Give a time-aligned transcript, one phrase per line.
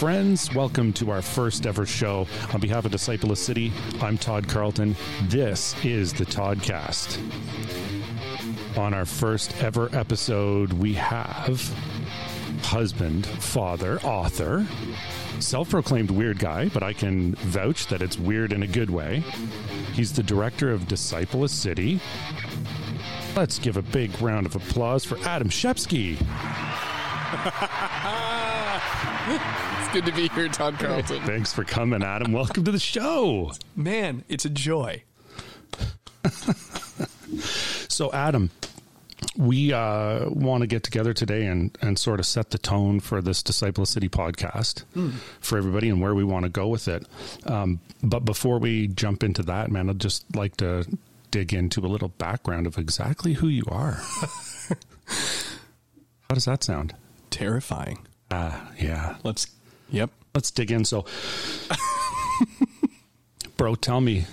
[0.00, 2.26] Friends, welcome to our first ever show.
[2.54, 3.70] On behalf of Disciple a City,
[4.00, 4.96] I'm Todd Carlton.
[5.24, 7.18] This is the Toddcast.
[8.78, 11.60] On our first ever episode, we have
[12.62, 14.66] husband, father, author,
[15.38, 19.22] self proclaimed weird guy, but I can vouch that it's weird in a good way.
[19.92, 22.00] He's the director of Disciple a City.
[23.36, 26.16] Let's give a big round of applause for Adam Shepski.
[29.28, 31.22] It's good to be here, Todd Carlton.
[31.22, 32.32] Thanks for coming, Adam.
[32.32, 33.52] Welcome to the show.
[33.76, 35.04] Man, it's a joy.
[37.88, 38.50] so, Adam,
[39.36, 43.22] we uh, want to get together today and, and sort of set the tone for
[43.22, 45.10] this Disciple City podcast hmm.
[45.40, 47.06] for everybody and where we want to go with it.
[47.46, 50.84] Um, but before we jump into that, man, I'd just like to
[51.30, 54.02] dig into a little background of exactly who you are.
[56.28, 56.94] How does that sound?
[57.40, 58.06] Terrifying.
[58.30, 59.16] Uh, yeah.
[59.24, 59.46] Let's.
[59.88, 60.10] Yep.
[60.34, 60.84] Let's dig in.
[60.84, 61.06] So,
[63.56, 64.26] bro, tell me,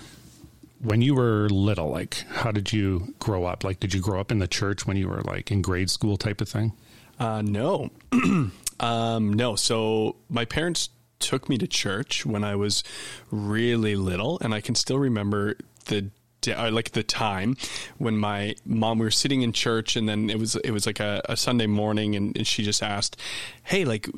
[0.80, 3.64] when you were little, like, how did you grow up?
[3.64, 6.18] Like, did you grow up in the church when you were like in grade school
[6.18, 6.74] type of thing?
[7.18, 7.88] Uh, no,
[8.80, 9.56] um, no.
[9.56, 12.84] So my parents took me to church when I was
[13.30, 15.56] really little, and I can still remember
[15.86, 16.10] the
[16.54, 17.56] uh, like the time
[17.98, 21.00] when my mom we were sitting in church and then it was it was like
[21.00, 23.16] a, a Sunday morning and, and, she just asked,
[23.64, 24.08] "Hey, like,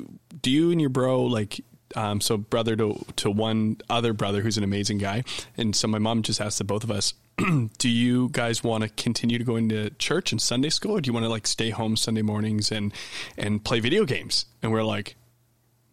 [0.41, 1.61] do you and your bro like?"
[1.93, 5.23] Um, so brother to to one other brother who's an amazing guy,
[5.57, 7.13] and so my mom just asked the both of us,
[7.77, 11.09] "Do you guys want to continue to go into church and Sunday school, or do
[11.09, 12.93] you want to like stay home Sunday mornings and
[13.37, 15.15] and play video games?" And we're like,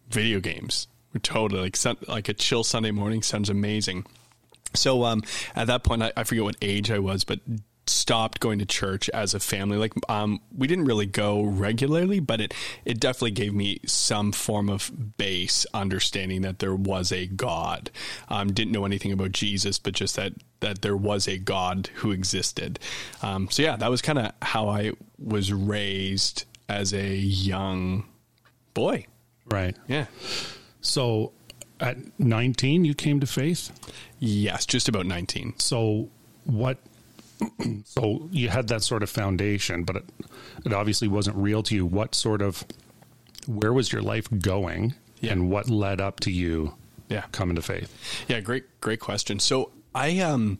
[0.09, 4.05] "Video games." We're totally like like a chill Sunday morning sounds amazing.
[4.75, 5.23] So um,
[5.55, 7.39] at that point, I, I, forget what age I was, but
[7.89, 9.77] stopped going to church as a family.
[9.77, 12.53] Like um, we didn't really go regularly, but it
[12.85, 17.89] it definitely gave me some form of base understanding that there was a God.
[18.29, 22.11] Um, didn't know anything about Jesus, but just that that there was a God who
[22.11, 22.79] existed.
[23.21, 28.05] Um, so yeah, that was kind of how I was raised as a young
[28.73, 29.07] boy.
[29.49, 29.75] Right.
[29.87, 30.05] Yeah.
[30.81, 31.33] So
[31.79, 33.71] at 19 you came to faith?
[34.19, 36.09] Yes just about 19 so
[36.45, 36.77] what
[37.85, 40.05] so you had that sort of foundation but it,
[40.65, 41.85] it obviously wasn't real to you.
[41.85, 42.63] What sort of
[43.47, 44.93] where was your life going?
[45.21, 45.33] Yeah.
[45.33, 46.75] and what led up to you
[47.09, 47.25] yeah.
[47.33, 47.93] coming to faith?
[48.27, 49.39] Yeah great great question.
[49.39, 50.59] So i um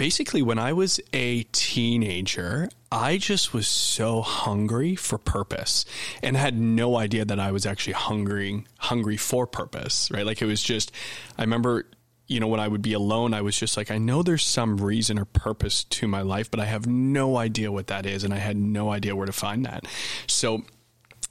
[0.00, 5.84] basically when I was a teenager, I just was so hungry for purpose
[6.22, 10.24] and had no idea that I was actually hungry hungry for purpose, right?
[10.24, 10.90] Like it was just
[11.36, 11.84] I remember
[12.28, 14.78] you know when I would be alone, I was just like I know there's some
[14.78, 18.32] reason or purpose to my life, but I have no idea what that is and
[18.32, 19.84] I had no idea where to find that.
[20.26, 20.62] So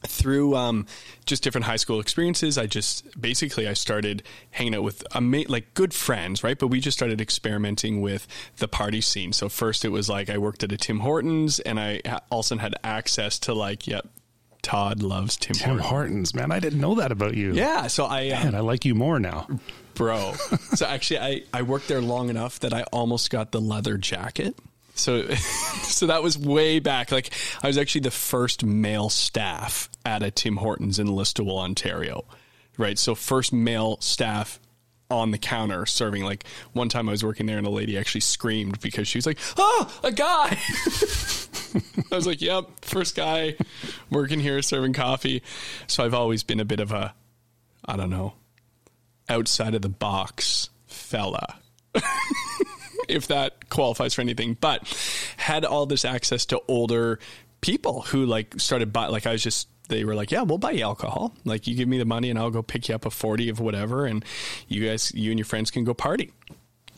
[0.07, 0.85] through um,
[1.25, 5.73] just different high school experiences, I just basically I started hanging out with ama- like
[5.73, 6.57] good friends, right?
[6.57, 8.27] But we just started experimenting with
[8.57, 9.33] the party scene.
[9.33, 12.01] So first it was like I worked at a Tim Hortons, and I
[12.31, 14.07] also had access to like, yep,
[14.61, 15.89] Todd loves Tim, Tim Hortons.
[15.89, 16.35] Hortons.
[16.35, 17.53] Man, I didn't know that about you.
[17.53, 19.47] Yeah, so I man, I like you more now,
[19.95, 20.33] bro.
[20.75, 24.55] so actually, I I worked there long enough that I almost got the leather jacket.
[24.99, 25.29] So,
[25.83, 27.11] so that was way back.
[27.11, 27.31] Like
[27.63, 32.25] I was actually the first male staff at a Tim Hortons in Listowel, Ontario.
[32.77, 32.97] Right.
[32.97, 34.59] So first male staff
[35.09, 36.23] on the counter serving.
[36.23, 36.43] Like
[36.73, 39.39] one time I was working there and a lady actually screamed because she was like,
[39.57, 40.57] "Oh, a guy!"
[42.11, 43.55] I was like, "Yep, first guy
[44.09, 45.43] working here serving coffee."
[45.87, 47.13] So I've always been a bit of a,
[47.85, 48.33] I don't know,
[49.27, 51.59] outside of the box fella
[53.09, 54.87] if that qualifies for anything, but
[55.37, 57.19] had all this access to older
[57.61, 60.71] people who like started buy like I was just they were like, "Yeah, we'll buy
[60.71, 61.33] you alcohol.
[61.45, 63.59] Like you give me the money and I'll go pick you up a 40 of
[63.59, 64.23] whatever and
[64.67, 66.31] you guys you and your friends can go party."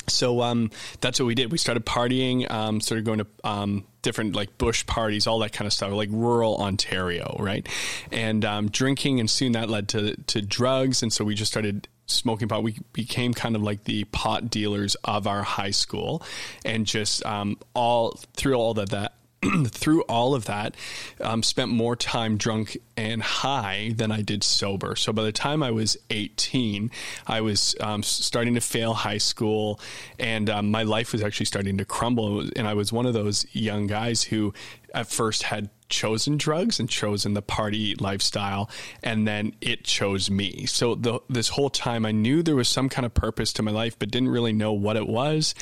[0.08, 1.52] So um, that's what we did.
[1.52, 5.68] We started partying, um, started going to um, different like bush parties, all that kind
[5.68, 7.68] of stuff, like rural Ontario, right?
[8.12, 11.88] And um, drinking, and soon that led to to drugs, and so we just started
[12.12, 12.64] smoking pot.
[12.64, 16.24] We became kind of like the pot dealers of our high school,
[16.66, 19.14] and just um, all through all of that.
[19.70, 20.76] through all of that,
[21.20, 24.96] um, spent more time drunk and high than I did sober.
[24.96, 26.92] So by the time I was 18,
[27.26, 29.80] I was um, starting to fail high school,
[30.20, 32.42] and um, my life was actually starting to crumble.
[32.56, 34.54] And I was one of those young guys who,
[34.94, 38.70] at first, had chosen drugs and chosen the party lifestyle
[39.04, 42.88] and then it chose me so the, this whole time i knew there was some
[42.88, 45.54] kind of purpose to my life but didn't really know what it was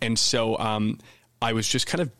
[0.00, 0.98] and so um,
[1.40, 2.10] i was just kind of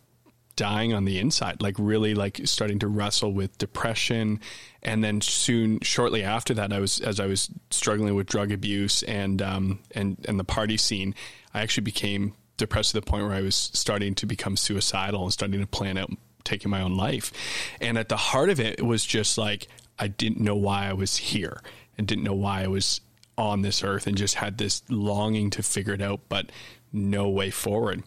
[0.57, 4.41] dying on the inside, like really like starting to wrestle with depression.
[4.83, 9.03] And then soon, shortly after that, I was as I was struggling with drug abuse
[9.03, 11.15] and um, and and the party scene,
[11.55, 15.33] I actually became depressed to the point where I was starting to become suicidal and
[15.33, 16.11] starting to plan out
[16.47, 17.33] taking my own life.
[17.81, 20.93] And at the heart of it, it was just like I didn't know why I
[20.93, 21.61] was here
[21.97, 23.01] and didn't know why I was
[23.39, 26.51] on this earth and just had this longing to figure it out, but
[26.93, 28.03] no way forward.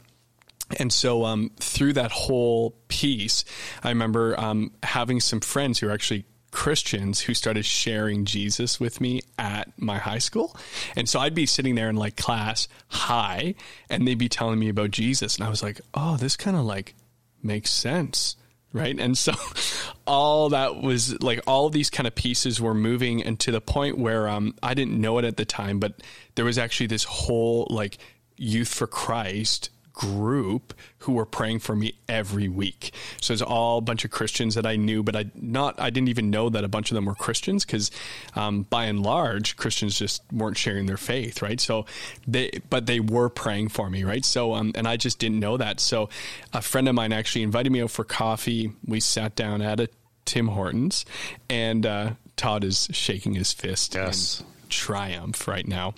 [0.78, 3.44] And so, um, through that whole piece,
[3.84, 9.00] I remember um, having some friends who are actually Christians who started sharing Jesus with
[9.00, 10.56] me at my high school.
[10.96, 13.56] And so I'd be sitting there in like class, hi,
[13.90, 15.36] and they'd be telling me about Jesus.
[15.36, 16.96] And I was like, oh, this kind of like
[17.44, 18.36] makes sense.
[18.72, 19.00] Right.
[19.00, 19.34] And so
[20.08, 23.98] all that was like all these kind of pieces were moving and to the point
[23.98, 26.04] where um, I didn't know it at the time, but
[26.36, 27.98] there was actually this whole like
[28.38, 32.94] youth for Christ group who were praying for me every week.
[33.20, 36.08] So it's all a bunch of Christians that I knew, but I not I didn't
[36.08, 37.92] even know that a bunch of them were Christians because
[38.34, 41.60] um, by and large Christians just weren't sharing their faith, right?
[41.60, 41.86] So
[42.26, 44.24] they but they were praying for me, right?
[44.24, 45.82] So um, and I just didn't know that.
[45.82, 46.08] So
[46.54, 48.72] a friend of mine actually invited me out for coffee.
[48.86, 49.90] We sat down at a
[50.24, 51.06] Tim Hortons,
[51.50, 54.40] and uh, Todd is shaking his fist yes.
[54.40, 55.94] in triumph right now.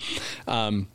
[0.48, 0.88] Um,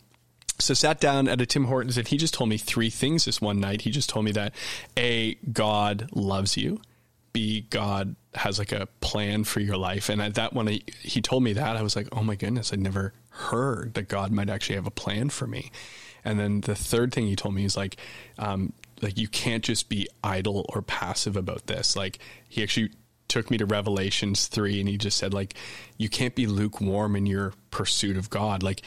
[0.59, 3.41] so sat down at a Tim Hortons and he just told me three things this
[3.41, 3.81] one night.
[3.81, 4.53] He just told me that
[4.97, 6.81] A, God loves you.
[7.33, 10.09] B, God has like a plan for your life.
[10.09, 12.77] And at that one, he, told me that, I was like, oh my goodness, I
[12.77, 15.71] never heard that God might actually have a plan for me.
[16.25, 17.97] And then the third thing he told me is like,
[18.39, 21.95] um, like you can't just be idle or passive about this.
[21.95, 22.19] Like
[22.49, 22.91] he actually
[23.27, 25.53] took me to Revelations 3 and he just said like
[25.97, 28.81] you can't be lukewarm in your pursuit of God like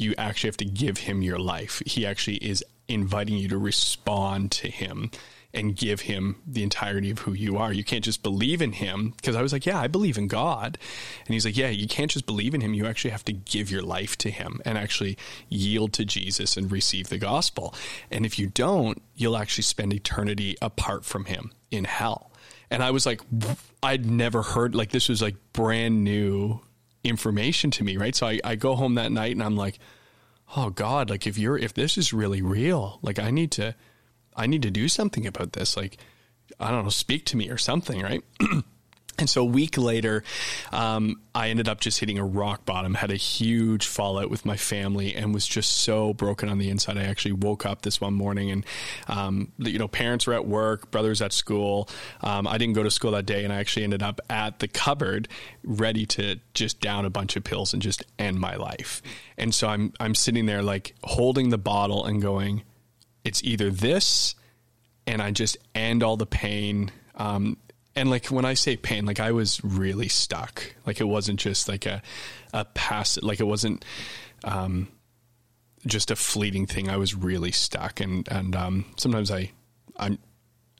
[0.00, 1.82] you actually have to give him your life.
[1.86, 5.10] He actually is inviting you to respond to him
[5.52, 7.72] and give him the entirety of who you are.
[7.72, 10.78] You can't just believe in him because I was like, yeah, I believe in God.
[11.26, 12.72] And he's like, yeah, you can't just believe in him.
[12.72, 15.18] You actually have to give your life to him and actually
[15.48, 17.74] yield to Jesus and receive the gospel.
[18.12, 22.30] And if you don't, you'll actually spend eternity apart from him in hell.
[22.70, 23.20] And I was like,
[23.82, 26.60] I'd never heard like this was like brand new
[27.04, 28.14] information to me, right?
[28.14, 29.78] So I, I go home that night and I'm like,
[30.56, 33.74] oh God, like if you're if this is really real, like I need to
[34.36, 35.76] I need to do something about this.
[35.76, 35.98] Like,
[36.58, 38.22] I don't know, speak to me or something, right?
[39.20, 40.24] And so a week later,
[40.72, 44.56] um, I ended up just hitting a rock bottom, had a huge fallout with my
[44.56, 46.98] family, and was just so broken on the inside.
[46.98, 48.66] I actually woke up this one morning, and
[49.06, 51.88] um, you know, parents were at work, brothers at school.
[52.22, 54.68] Um, I didn't go to school that day, and I actually ended up at the
[54.68, 55.28] cupboard,
[55.62, 59.02] ready to just down a bunch of pills and just end my life.
[59.38, 62.62] And so I'm I'm sitting there like holding the bottle and going,
[63.24, 64.34] it's either this,
[65.06, 66.90] and I just end all the pain.
[67.16, 67.58] Um,
[68.00, 70.74] and like when I say pain, like I was really stuck.
[70.86, 72.00] Like it wasn't just like a
[72.54, 73.20] a pass.
[73.22, 73.84] Like it wasn't
[74.42, 74.88] um,
[75.86, 76.88] just a fleeting thing.
[76.88, 79.50] I was really stuck, and and um, sometimes I
[79.98, 80.18] I'm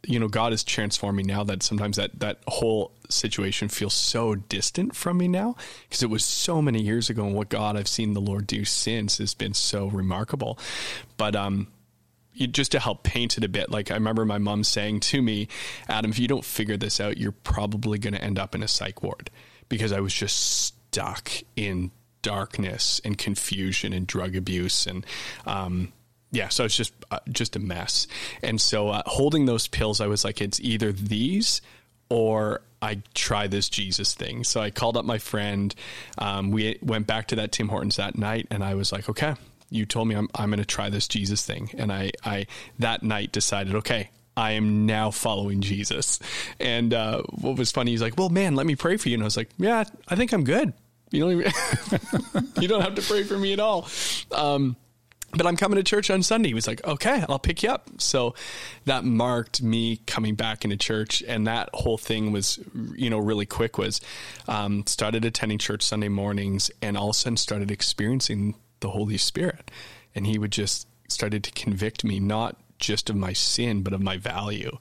[0.06, 4.96] you know God is transforming now that sometimes that that whole situation feels so distant
[4.96, 8.14] from me now because it was so many years ago, and what God I've seen
[8.14, 10.58] the Lord do since has been so remarkable.
[11.18, 11.68] But um
[12.34, 15.48] just to help paint it a bit, like I remember my mom saying to me,
[15.88, 18.68] Adam, if you don't figure this out, you're probably going to end up in a
[18.68, 19.30] psych ward
[19.68, 21.90] because I was just stuck in
[22.22, 25.04] darkness and confusion and drug abuse and,
[25.46, 25.92] um,
[26.32, 28.06] yeah, so it's just uh, just a mess.
[28.40, 31.60] And so uh, holding those pills, I was like, it's either these
[32.08, 34.44] or I try this Jesus thing.
[34.44, 35.74] So I called up my friend.
[36.18, 39.34] Um, we went back to that Tim Hortons that night, and I was like, okay,
[39.70, 41.70] you told me I'm, I'm going to try this Jesus thing.
[41.78, 42.46] And I, I,
[42.78, 46.18] that night decided, okay, I am now following Jesus.
[46.58, 49.14] And uh, what was funny, he's like, well, man, let me pray for you.
[49.14, 50.72] And I was like, yeah, I think I'm good.
[51.10, 51.52] You don't even,
[52.60, 53.88] you don't have to pray for me at all.
[54.32, 54.76] Um,
[55.32, 56.48] but I'm coming to church on Sunday.
[56.48, 57.88] He was like, okay, I'll pick you up.
[57.98, 58.34] So
[58.86, 61.22] that marked me coming back into church.
[61.26, 62.58] And that whole thing was,
[62.96, 64.00] you know, really quick was,
[64.48, 69.16] um, started attending church Sunday mornings and all of a sudden started experiencing the Holy
[69.16, 69.70] Spirit.
[70.14, 74.02] And he would just started to convict me, not just of my sin, but of
[74.02, 74.76] my value.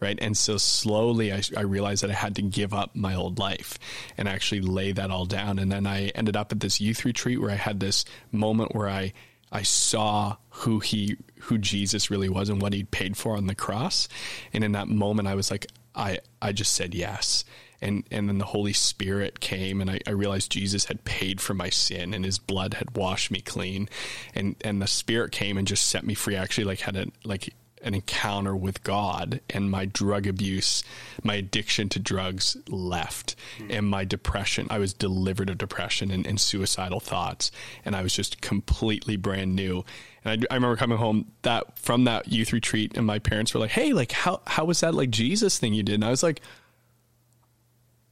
[0.00, 0.18] Right.
[0.20, 3.78] And so slowly I, I realized that I had to give up my old life
[4.18, 5.58] and actually lay that all down.
[5.58, 8.88] And then I ended up at this youth retreat where I had this moment where
[8.88, 9.14] I,
[9.50, 13.54] I saw who he, who Jesus really was and what he'd paid for on the
[13.54, 14.08] cross.
[14.52, 17.44] And in that moment, I was like, I, I just said yes
[17.80, 21.54] and and then the Holy Spirit came, and I, I, realized Jesus had paid for
[21.54, 23.88] my sin, and His blood had washed me clean,
[24.34, 26.36] and and the Spirit came and just set me free.
[26.36, 27.52] I actually, like had a like
[27.84, 30.82] an encounter with God and my drug abuse,
[31.22, 33.70] my addiction to drugs left hmm.
[33.70, 34.66] and my depression.
[34.70, 37.52] I was delivered of depression and, and suicidal thoughts.
[37.84, 39.84] And I was just completely brand new.
[40.24, 43.60] And I, I, remember coming home that from that youth retreat and my parents were
[43.60, 45.96] like, Hey, like how, how was that like Jesus thing you did?
[45.96, 46.40] And I was like,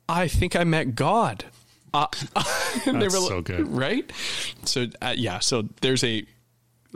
[0.08, 1.44] I think I met God.
[1.94, 2.06] Uh,
[2.86, 3.68] they were so good.
[3.68, 4.10] Right.
[4.64, 6.24] So uh, yeah, so there's a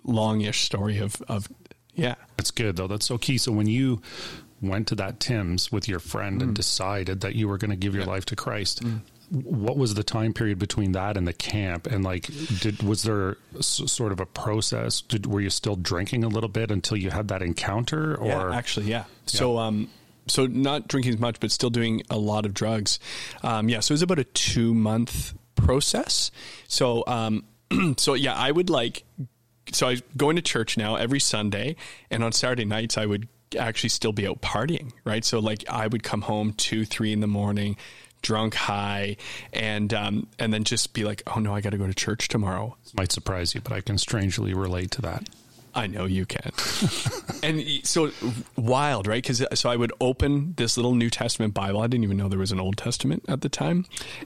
[0.04, 1.48] longish story of, of
[1.94, 2.14] yeah.
[2.36, 2.86] That's good though.
[2.86, 3.38] That's so key.
[3.38, 4.00] So when you
[4.62, 6.44] went to that Tim's with your friend mm.
[6.44, 8.10] and decided that you were going to give your yeah.
[8.10, 9.00] life to Christ, mm.
[9.30, 11.86] what was the time period between that and the camp?
[11.86, 15.02] And like, did was there s- sort of a process?
[15.02, 18.14] Did, were you still drinking a little bit until you had that encounter?
[18.16, 18.98] Or yeah, actually, yeah.
[18.98, 19.04] yeah.
[19.26, 19.90] So, um,
[20.26, 22.98] so not drinking as much, but still doing a lot of drugs.
[23.42, 23.80] Um, yeah.
[23.80, 26.30] So it was about a two month process.
[26.68, 27.44] So, um,
[27.96, 29.04] so yeah, I would like
[29.72, 31.76] so I was going to church now every Sunday,
[32.10, 33.28] and on Saturday nights I would
[33.58, 35.24] actually still be out partying, right?
[35.24, 37.76] So like I would come home two, three in the morning,
[38.22, 39.16] drunk, high,
[39.52, 42.28] and um, and then just be like, oh no, I got to go to church
[42.28, 42.76] tomorrow.
[42.96, 45.28] Might surprise you, but I can strangely relate to that.
[45.76, 46.52] I know you can.
[47.42, 48.10] and so
[48.56, 49.22] wild, right?
[49.22, 51.82] Because so I would open this little New Testament Bible.
[51.82, 53.84] I didn't even know there was an Old Testament at the time,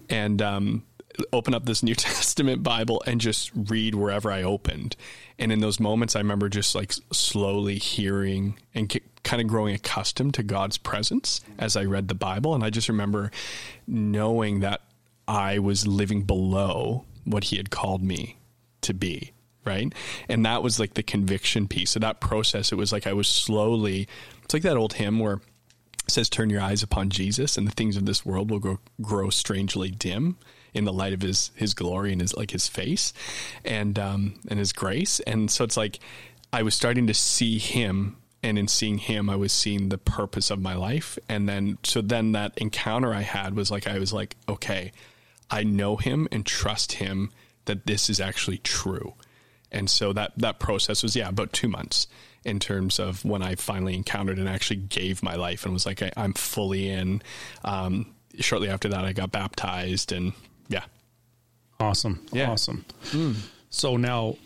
[0.09, 0.85] and um,
[1.33, 4.95] open up this New Testament Bible and just read wherever I opened.
[5.40, 10.35] And in those moments, I remember just like slowly hearing and kind of growing accustomed
[10.35, 12.54] to God's presence as I read the Bible.
[12.54, 13.33] And I just remember
[13.88, 14.83] knowing that
[15.26, 18.38] I was living below what He had called me
[18.83, 19.33] to be.
[19.64, 19.92] Right.
[20.28, 21.90] And that was like the conviction piece.
[21.90, 24.08] So that process, it was like I was slowly,
[24.42, 27.72] it's like that old hymn where it says, Turn your eyes upon Jesus, and the
[27.72, 30.36] things of this world will grow, grow strangely dim
[30.74, 33.12] in the light of his his glory and his like his face
[33.64, 35.98] and um and his grace and so it's like
[36.52, 40.50] I was starting to see him and in seeing him I was seeing the purpose
[40.50, 44.12] of my life and then so then that encounter I had was like I was
[44.12, 44.92] like okay
[45.50, 47.30] I know him and trust him
[47.64, 49.14] that this is actually true
[49.72, 52.06] and so that that process was yeah about 2 months
[52.44, 56.02] in terms of when I finally encountered and actually gave my life and was like
[56.02, 57.22] I, am fully in
[57.64, 60.32] um, shortly after that I got baptized and
[60.68, 60.84] yeah.
[61.78, 62.24] Awesome.
[62.32, 62.50] Yeah.
[62.50, 62.84] Awesome.
[63.10, 63.36] Mm.
[63.70, 64.36] So now,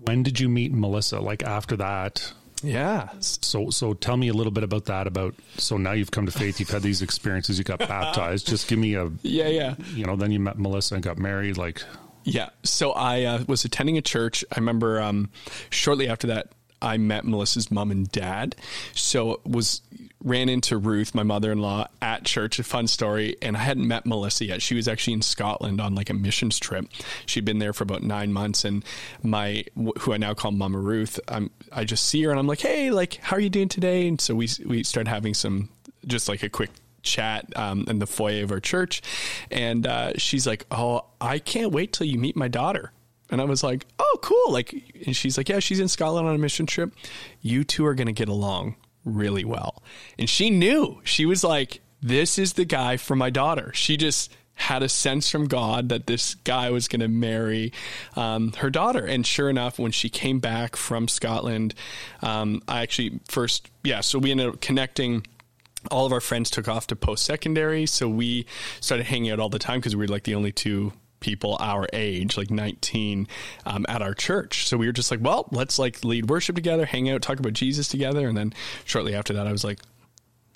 [0.00, 1.20] when did you meet Melissa?
[1.20, 2.32] Like after that?
[2.62, 3.10] Yeah.
[3.20, 5.06] So so tell me a little bit about that.
[5.06, 6.60] About so now you've come to faith.
[6.60, 7.58] You've had these experiences.
[7.58, 8.46] You got baptized.
[8.46, 9.74] Just give me a yeah yeah.
[9.94, 11.56] You know, then you met Melissa and got married.
[11.56, 11.82] Like
[12.24, 12.50] yeah.
[12.62, 14.44] So I uh, was attending a church.
[14.52, 15.30] I remember um,
[15.70, 16.48] shortly after that.
[16.80, 18.56] I met Melissa's mom and dad.
[18.92, 19.82] So was
[20.24, 22.58] ran into Ruth, my mother in law, at church.
[22.58, 23.36] A fun story.
[23.40, 24.62] And I hadn't met Melissa yet.
[24.62, 26.86] She was actually in Scotland on like a missions trip.
[27.26, 28.64] She'd been there for about nine months.
[28.64, 28.84] And
[29.22, 29.64] my,
[30.00, 32.90] who I now call Mama Ruth, I'm, I just see her and I'm like, hey,
[32.90, 34.08] like, how are you doing today?
[34.08, 35.68] And so we, we started having some,
[36.06, 36.70] just like a quick
[37.02, 39.02] chat um, in the foyer of our church.
[39.50, 42.92] And uh, she's like, oh, I can't wait till you meet my daughter.
[43.30, 44.52] And I was like, oh, cool.
[44.52, 44.74] Like,
[45.06, 46.92] and she's like, yeah, she's in Scotland on a mission trip.
[47.40, 49.82] You two are going to get along really well.
[50.18, 51.00] And she knew.
[51.04, 53.72] She was like, this is the guy for my daughter.
[53.74, 57.72] She just had a sense from God that this guy was going to marry
[58.16, 59.04] um, her daughter.
[59.04, 61.74] And sure enough, when she came back from Scotland,
[62.20, 65.26] um, I actually first, yeah, so we ended up connecting
[65.90, 67.86] all of our friends took off to post secondary.
[67.86, 68.46] So we
[68.80, 71.86] started hanging out all the time because we were like the only two people our
[71.92, 73.26] age, like 19,
[73.64, 74.68] um, at our church.
[74.68, 77.54] So we were just like, well, let's like lead worship together, hang out, talk about
[77.54, 78.28] Jesus together.
[78.28, 78.52] And then
[78.84, 79.78] shortly after that, I was like,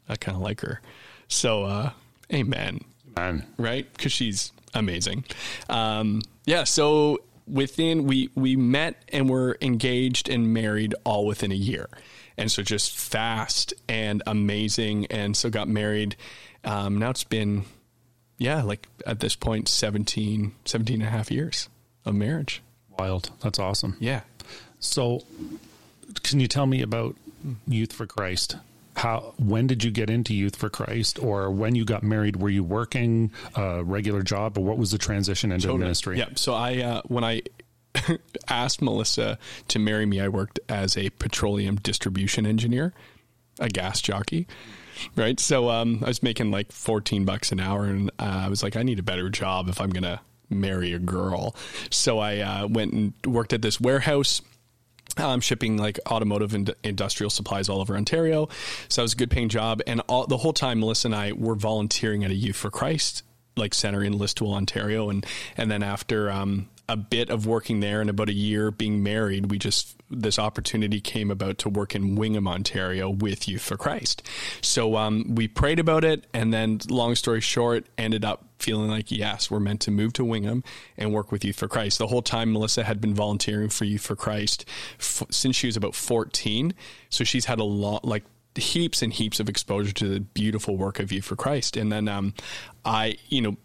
[0.09, 0.80] I kind of like her.
[1.28, 1.90] So, uh,
[2.33, 2.80] amen.
[3.16, 3.47] Amen.
[3.56, 3.90] Right?
[3.92, 5.25] Because she's amazing.
[5.68, 6.64] Um, yeah.
[6.64, 11.88] So within, we, we met and were engaged and married all within a year.
[12.38, 15.07] And so just fast and amazing.
[15.07, 16.16] And so got married.
[16.64, 17.64] Um, now it's been
[18.38, 21.69] yeah, like at this point, 17, 17 and a half years
[22.05, 22.62] of marriage.
[22.99, 23.31] Wild.
[23.43, 23.97] That's awesome.
[23.99, 24.23] Yeah.
[24.78, 25.23] So,
[26.23, 27.16] can you tell me about
[27.66, 28.57] Youth for Christ?
[28.97, 32.37] How when did you get into Youth for Christ, or when you got married?
[32.37, 35.81] Were you working a regular job, or what was the transition into totally.
[35.81, 36.19] ministry?
[36.19, 36.28] Yeah.
[36.35, 37.43] So I uh, when I
[38.49, 39.38] asked Melissa
[39.69, 42.93] to marry me, I worked as a petroleum distribution engineer,
[43.59, 44.47] a gas jockey
[45.15, 45.38] right?
[45.38, 48.76] So um, I was making like 14 bucks an hour, and uh, I was like,
[48.76, 51.55] I need a better job if I'm gonna marry a girl.
[51.91, 54.43] So I uh, went and worked at this warehouse.
[55.19, 58.50] Um, shipping like automotive and industrial supplies all over Ontario.
[58.88, 59.81] So it was a good paying job.
[59.87, 63.23] And all, the whole time, Melissa and I were volunteering at a Youth for Christ
[63.57, 65.09] like center in Listowel, Ontario.
[65.09, 65.25] And,
[65.57, 69.50] and then after, um, a bit of working there and about a year being married,
[69.50, 74.23] we just this opportunity came about to work in Wingham, Ontario, with Youth for Christ.
[74.61, 79.11] So um, we prayed about it, and then, long story short, ended up feeling like
[79.11, 80.62] yes, we're meant to move to Wingham
[80.97, 81.99] and work with Youth for Christ.
[81.99, 84.64] The whole time, Melissa had been volunteering for Youth for Christ
[85.00, 86.73] f- since she was about fourteen,
[87.11, 88.25] so she's had a lot like
[88.55, 91.76] heaps and heaps of exposure to the beautiful work of Youth for Christ.
[91.76, 92.33] And then um,
[92.85, 93.57] I, you know,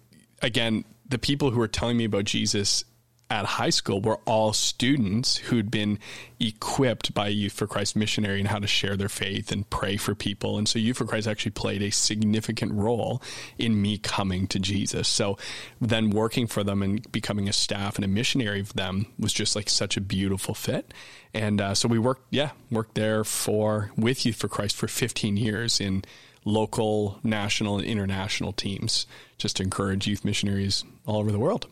[0.42, 2.84] again, the people who were telling me about Jesus
[3.32, 5.98] at high school were all students who'd been
[6.38, 10.14] equipped by Youth for Christ missionary and how to share their faith and pray for
[10.14, 10.58] people.
[10.58, 13.22] And so Youth for Christ actually played a significant role
[13.58, 15.08] in me coming to Jesus.
[15.08, 15.38] So
[15.80, 19.56] then working for them and becoming a staff and a missionary of them was just
[19.56, 20.94] like such a beautiful fit.
[21.34, 25.38] And uh, so we worked, yeah, worked there for with Youth for Christ for 15
[25.38, 26.04] years in
[26.44, 29.08] local, national, and international teams
[29.38, 31.68] just to encourage youth missionaries all over the world.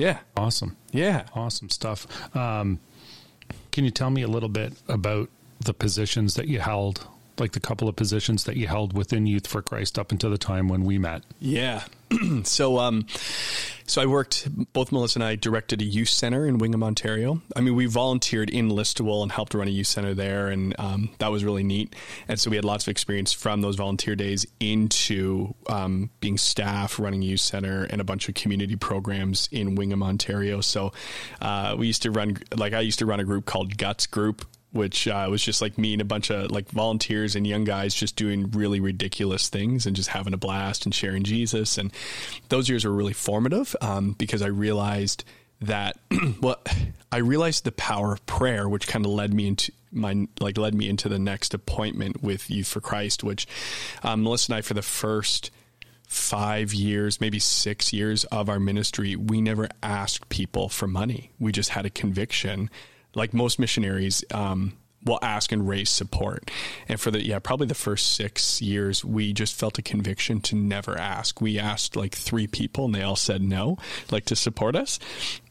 [0.00, 0.20] Yeah.
[0.34, 0.76] Awesome.
[0.92, 1.26] Yeah.
[1.34, 2.06] Awesome stuff.
[2.34, 2.80] Um,
[3.70, 5.28] can you tell me a little bit about
[5.60, 7.06] the positions that you held,
[7.38, 10.38] like the couple of positions that you held within Youth for Christ up until the
[10.38, 11.22] time when we met?
[11.38, 11.84] Yeah.
[12.44, 13.06] so, um,
[13.86, 14.48] so I worked.
[14.72, 17.42] Both Melissa and I directed a youth center in Wingham, Ontario.
[17.56, 21.10] I mean, we volunteered in Listowel and helped run a youth center there, and um,
[21.18, 21.94] that was really neat.
[22.28, 26.98] And so we had lots of experience from those volunteer days into um, being staff,
[26.98, 30.60] running youth center, and a bunch of community programs in Wingham, Ontario.
[30.60, 30.92] So
[31.40, 34.44] uh, we used to run, like I used to run a group called Guts Group,
[34.72, 37.94] which uh, was just like me and a bunch of like volunteers and young guys
[37.94, 41.76] just doing really ridiculous things and just having a blast and sharing Jesus.
[41.76, 41.92] And
[42.48, 45.24] those years were really formative um, because I realized
[45.60, 45.96] that
[46.40, 46.60] well,
[47.12, 50.74] I realized the power of prayer, which kind of led me into my like led
[50.74, 53.46] me into the next appointment with Youth for Christ, which
[54.02, 55.50] um, Melissa and I for the first
[56.06, 61.30] five years, maybe six years of our ministry, we never asked people for money.
[61.38, 62.68] We just had a conviction
[63.14, 64.72] like most missionaries, um,
[65.04, 66.50] will ask and raise support.
[66.88, 70.56] And for the, yeah, probably the first six years, we just felt a conviction to
[70.56, 71.40] never ask.
[71.40, 73.78] We asked like three people and they all said no,
[74.10, 74.98] like to support us.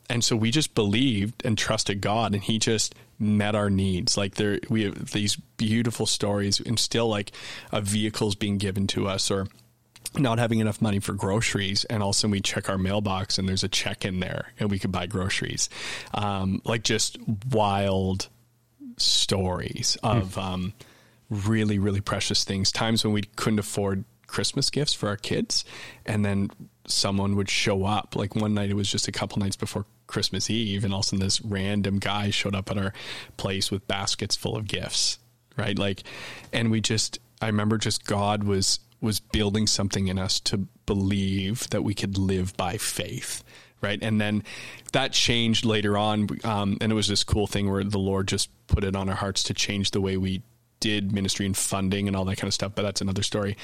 [0.10, 4.18] And so we just believed and trusted God and he just met our needs.
[4.18, 7.32] Like there, we have these beautiful stories and still like
[7.72, 9.48] a vehicles being given to us or
[10.18, 13.38] not having enough money for groceries, and all of a sudden we check our mailbox
[13.38, 15.70] and there's a check in there, and we could buy groceries.
[16.14, 17.18] Um, like just
[17.52, 18.30] wild
[18.98, 20.44] stories of mm.
[20.44, 20.74] um,
[21.30, 22.72] really, really precious things.
[22.72, 25.66] Times when we couldn't afford Christmas gifts for our kids,
[26.06, 26.50] and then
[26.86, 28.16] someone would show up.
[28.16, 31.06] Like one night, it was just a couple nights before Christmas Eve, and all of
[31.06, 32.94] a sudden this random guy showed up at our
[33.38, 35.20] place with baskets full of gifts,
[35.58, 35.78] right?
[35.78, 36.04] Like,
[36.52, 41.70] and we just, I remember just God was was building something in us to believe
[41.70, 43.44] that we could live by faith
[43.82, 44.44] right and then
[44.92, 48.50] that changed later on um, and it was this cool thing where the lord just
[48.68, 50.42] put it on our hearts to change the way we
[50.80, 53.58] did ministry and funding and all that kind of stuff, but that's another story.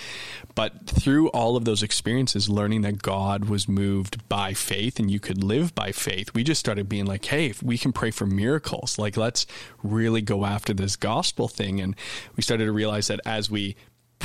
[0.53, 5.19] But through all of those experiences, learning that God was moved by faith and you
[5.19, 8.25] could live by faith, we just started being like, hey, if we can pray for
[8.25, 9.45] miracles, like let's
[9.83, 11.79] really go after this gospel thing.
[11.79, 11.95] And
[12.35, 13.75] we started to realize that as we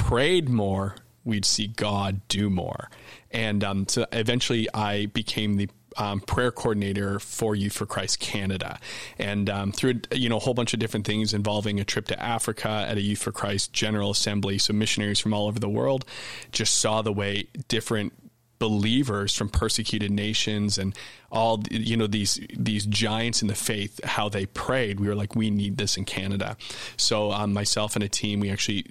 [0.00, 2.88] prayed more, we'd see God do more.
[3.30, 8.78] And um, so eventually I became the um, prayer coordinator for Youth for Christ Canada,
[9.18, 12.22] and um, through you know a whole bunch of different things involving a trip to
[12.22, 14.56] Africa at a Youth for Christ General Assembly.
[14.58, 16.04] So missionaries from all over the world
[16.52, 18.12] just saw the way different
[18.60, 20.94] believers from persecuted nations and
[21.32, 25.34] all you know these these giants in the faith how they prayed we were like
[25.34, 26.58] we need this in canada
[26.98, 28.84] so um, myself and a team we actually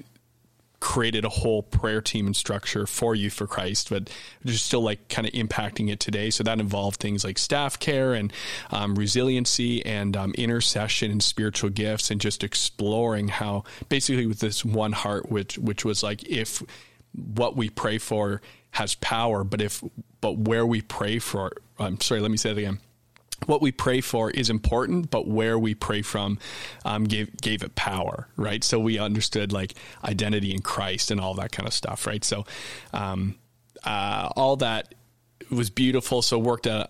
[0.80, 4.10] created a whole prayer team and structure for Youth for Christ, but
[4.46, 6.30] just still like kind of impacting it today.
[6.30, 8.32] So that involved things like staff care and
[8.72, 14.64] um, resiliency and um, intercession and spiritual gifts, and just exploring how basically with this
[14.64, 16.64] one heart, which which was like if
[17.14, 19.84] what we pray for has power, but if
[20.22, 22.80] but where we pray for, I'm sorry, let me say that again
[23.46, 26.40] what we pray for is important, but where we pray from
[26.86, 28.64] um, gave gave it power, right?
[28.64, 32.24] So we understood like identity in Christ and all that kind of stuff, right?
[32.24, 32.46] So
[32.94, 33.36] um,
[33.84, 34.94] uh, all that
[35.50, 36.22] was beautiful.
[36.22, 36.88] So worked uh,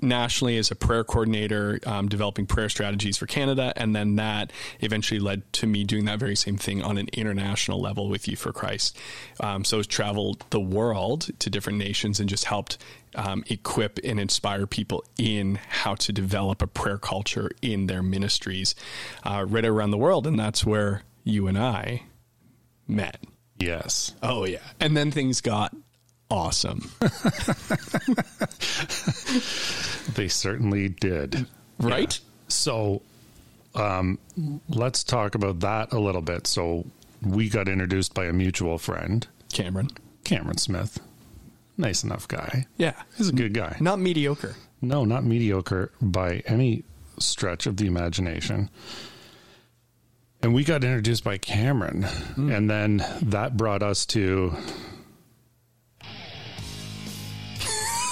[0.00, 5.20] nationally as a prayer coordinator, um, developing prayer strategies for Canada, and then that eventually
[5.20, 8.52] led to me doing that very same thing on an international level with Youth for
[8.52, 8.98] Christ.
[9.40, 12.78] Um, so traveled the world to different nations and just helped
[13.14, 18.74] um, equip and inspire people in how to develop a prayer culture in their ministries
[19.24, 22.02] uh, right around the world, and that's where you and I
[22.86, 23.18] met.
[23.58, 24.14] Yes.
[24.22, 25.74] Oh yeah, and then things got
[26.30, 26.90] awesome.
[30.14, 31.46] They certainly did.
[31.78, 32.18] Right?
[32.48, 33.02] So
[33.74, 34.18] um,
[34.68, 36.46] let's talk about that a little bit.
[36.46, 36.86] So
[37.22, 39.90] we got introduced by a mutual friend, Cameron.
[40.24, 41.00] Cameron Smith.
[41.76, 42.66] Nice enough guy.
[42.76, 43.00] Yeah.
[43.16, 43.76] He's a good guy.
[43.80, 44.56] Not mediocre.
[44.82, 46.84] No, not mediocre by any
[47.18, 48.68] stretch of the imagination.
[50.42, 52.06] And we got introduced by Cameron.
[52.36, 54.54] And then that brought us to.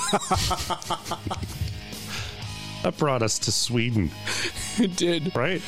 [2.83, 4.11] that brought us to Sweden,
[4.79, 5.35] It did.
[5.37, 5.61] right?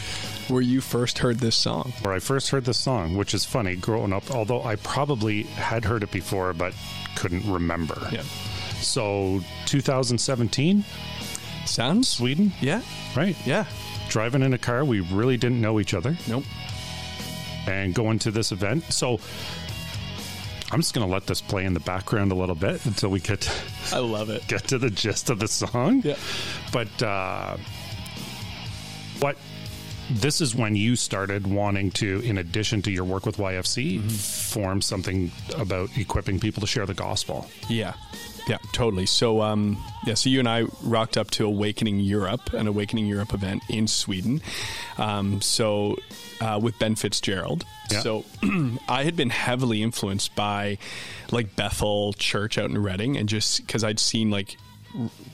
[0.49, 1.93] Where you first heard this song.
[2.03, 5.85] Where I first heard the song, which is funny growing up, although I probably had
[5.85, 6.73] heard it before but
[7.17, 8.09] couldn't remember.
[8.13, 8.23] Yeah.
[8.81, 10.85] So 2017,
[11.67, 12.09] Sounds?
[12.09, 12.81] Sweden, Yeah.
[13.15, 13.37] right?
[13.47, 13.65] Yeah.
[14.09, 16.17] Driving in a car, we really didn't know each other.
[16.29, 16.45] Nope.
[17.67, 18.83] and going to this event.
[18.93, 19.21] So
[20.73, 23.19] I'm just going to let this play in the background a little bit until we
[23.21, 23.51] get
[23.93, 24.47] I love it.
[24.47, 26.03] get to the gist of the song.
[26.05, 26.17] Yeah.
[26.73, 27.57] But uh,
[29.19, 29.37] what
[30.11, 34.83] this is when you started wanting to, in addition to your work with YFC, form
[34.83, 37.49] something about equipping people to share the gospel.
[37.69, 37.95] Yeah.
[38.49, 39.07] Yeah, totally.
[39.07, 43.33] So, um, yeah, so you and I rocked up to Awakening Europe, an Awakening Europe
[43.33, 44.41] event in Sweden.
[44.99, 45.97] Um, so,
[46.41, 47.65] uh, with Ben Fitzgerald.
[47.91, 48.01] Yeah.
[48.01, 48.25] So,
[48.89, 50.79] I had been heavily influenced by
[51.31, 54.57] like Bethel Church out in Redding, and just because I'd seen like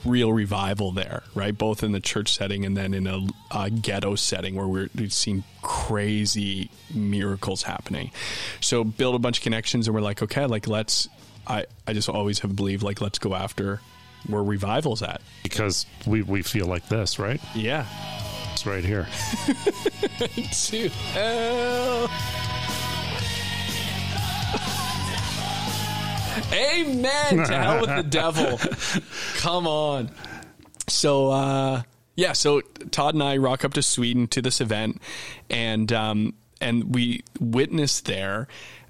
[0.05, 1.57] real revival there, right?
[1.57, 5.11] Both in the church setting and then in a, a ghetto setting where we're, we'd
[5.13, 8.11] seen crazy miracles happening.
[8.61, 11.09] So build a bunch of connections and we're like, okay, like let's,
[11.45, 13.81] I, I just always have believed like, let's go after
[14.27, 15.21] where revival's at.
[15.43, 17.41] Because we, we feel like this, right?
[17.55, 17.85] Yeah.
[18.53, 19.07] It's right here.
[20.67, 22.09] To hell.
[26.53, 27.37] Amen.
[27.47, 28.59] to hell with the devil.
[29.37, 30.09] Come on.
[30.87, 31.83] So uh
[32.15, 35.01] yeah, so Todd and I rock up to Sweden to this event
[35.49, 38.47] and um and we witnessed there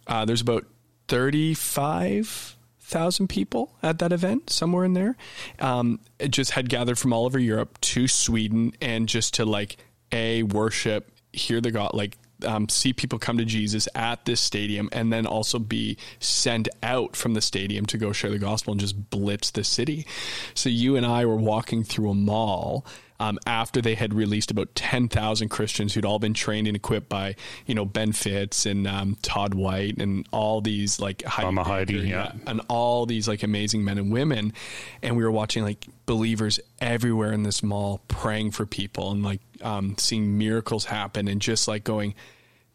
[0.07, 0.65] uh there's about
[1.07, 5.15] 35,000 people at that event, somewhere in there.
[5.59, 9.77] Um, it just had gathered from all over Europe to Sweden and just to like
[10.11, 14.89] a worship, hear the God, like um, see people come to Jesus at this stadium,
[14.91, 18.81] and then also be sent out from the stadium to go share the gospel and
[18.81, 20.05] just blitz the city.
[20.53, 22.85] So you and I were walking through a mall.
[23.19, 27.35] Um, after they had released about 10,000 Christians who'd all been trained and equipped by,
[27.65, 32.33] you know, Ben Fitz and um, Todd White and all these like Heidi Heidi, yeah.
[32.45, 34.53] and all these like amazing men and women.
[35.01, 39.41] And we were watching like believers everywhere in this mall praying for people and like
[39.63, 42.13] um, seeing miracles happen and just like going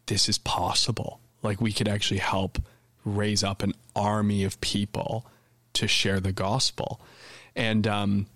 [0.07, 1.19] this is possible.
[1.41, 2.59] Like we could actually help
[3.05, 5.25] raise up an army of people
[5.73, 7.01] to share the gospel.
[7.55, 8.27] And um,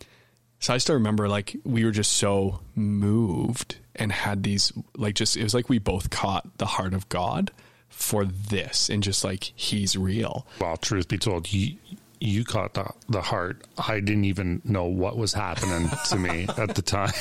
[0.60, 5.38] so I still remember like we were just so moved and had these like just
[5.38, 7.52] it was like we both caught the heart of God
[7.90, 10.46] for this and just like he's real.
[10.60, 11.78] Well, truth be told, you
[12.20, 13.66] you caught the the heart.
[13.78, 17.14] I didn't even know what was happening to me at the time.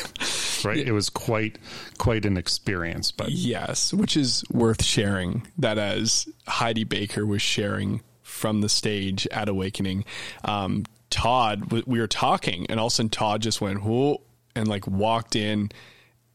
[0.65, 0.79] Right?
[0.79, 1.59] It was quite
[1.99, 8.03] quite an experience, but Yes, which is worth sharing that as Heidi Baker was sharing
[8.23, 10.05] from the stage at Awakening,
[10.45, 10.85] um,
[11.17, 14.21] Todd, we were talking, and all of a sudden Todd just went, whoa,
[14.55, 15.71] and like walked in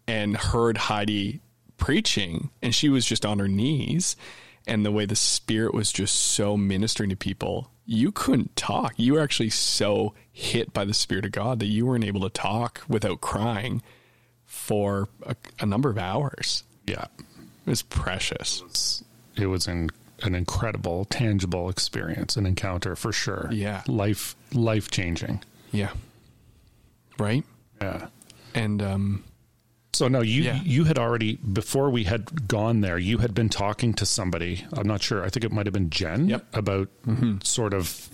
[0.07, 1.39] and heard Heidi
[1.77, 4.15] preaching, and she was just on her knees.
[4.67, 8.93] And the way the Spirit was just so ministering to people, you couldn't talk.
[8.97, 12.29] You were actually so hit by the Spirit of God that you weren't able to
[12.29, 13.81] talk without crying
[14.45, 16.63] for a, a number of hours.
[16.85, 17.05] yeah,
[17.65, 19.03] It was precious.
[19.35, 19.89] it was an
[20.23, 23.49] an incredible, tangible experience, an encounter for sure.
[23.51, 23.81] Yeah.
[23.87, 25.43] life life changing.
[25.71, 25.91] Yeah.
[27.17, 27.43] Right?
[27.81, 28.07] Yeah.
[28.53, 29.23] And um
[29.93, 30.61] So no, you Yeah.
[30.63, 32.97] you had already before we had gone there.
[32.97, 34.65] You had been talking to somebody.
[34.73, 35.23] I'm not sure.
[35.23, 36.51] I think it might have been Jen Yep.
[36.51, 36.59] Mm-hmm.
[36.59, 36.89] about
[37.45, 38.09] sort of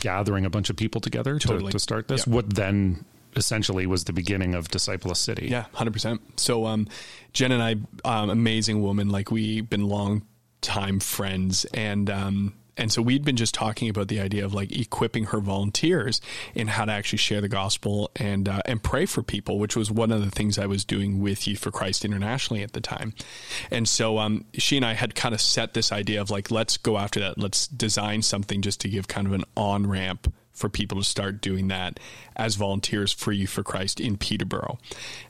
[0.00, 1.72] gathering a bunch of people together to, Totally.
[1.72, 2.26] to start this.
[2.26, 2.34] Yeah.
[2.34, 5.48] What then essentially was the beginning of Disciple City.
[5.50, 6.18] yeah, 100%.
[6.36, 6.86] So um
[7.32, 10.22] Jen and I um amazing woman like we've been long
[10.62, 14.72] time friends and um and so we'd been just talking about the idea of like
[14.72, 16.20] equipping her volunteers
[16.54, 19.90] in how to actually share the gospel and uh, and pray for people, which was
[19.90, 23.12] one of the things I was doing with Youth for Christ internationally at the time.
[23.70, 26.76] And so um, she and I had kind of set this idea of like let's
[26.78, 27.36] go after that.
[27.36, 31.40] Let's design something just to give kind of an on ramp for people to start
[31.40, 31.98] doing that
[32.36, 34.78] as volunteers for Youth for Christ in Peterborough.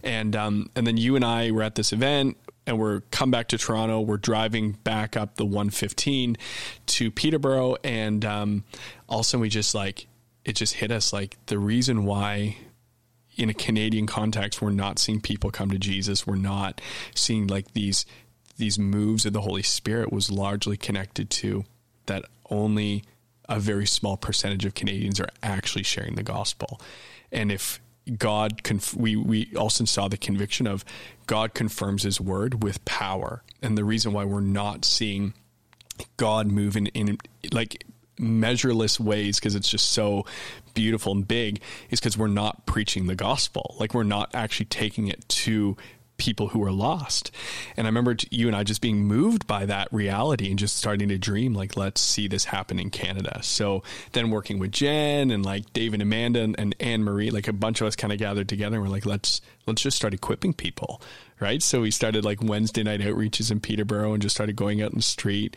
[0.03, 2.37] And um, and then you and I were at this event.
[2.66, 4.01] And we're come back to Toronto.
[4.01, 6.37] We're driving back up the 115
[6.87, 8.64] to Peterborough, and um,
[9.09, 10.07] all of a sudden we just like
[10.44, 12.57] it just hit us like the reason why
[13.37, 16.81] in a Canadian context we're not seeing people come to Jesus, we're not
[17.14, 18.07] seeing like these
[18.59, 21.64] these moves of the Holy Spirit was largely connected to
[22.07, 23.03] that only
[23.48, 26.81] a very small percentage of Canadians are actually sharing the gospel,
[27.31, 27.81] and if
[28.19, 30.85] God, conf- we we also saw the conviction of
[31.27, 35.35] God confirms His word with power, and the reason why we're not seeing
[36.17, 37.19] God move in, in
[37.53, 37.85] like
[38.19, 40.25] measureless ways because it's just so
[40.75, 41.61] beautiful and big
[41.91, 45.77] is because we're not preaching the gospel, like we're not actually taking it to
[46.22, 47.32] people who are lost.
[47.76, 51.08] And I remember you and I just being moved by that reality and just starting
[51.08, 53.40] to dream, like, let's see this happen in Canada.
[53.42, 53.82] So
[54.12, 57.52] then working with Jen and like Dave and Amanda and, and Anne Marie, like a
[57.52, 60.52] bunch of us kind of gathered together and we're like, let's, let's just start equipping
[60.54, 61.02] people.
[61.40, 61.61] Right.
[61.61, 64.98] So we started like Wednesday night outreaches in Peterborough and just started going out in
[64.98, 65.56] the street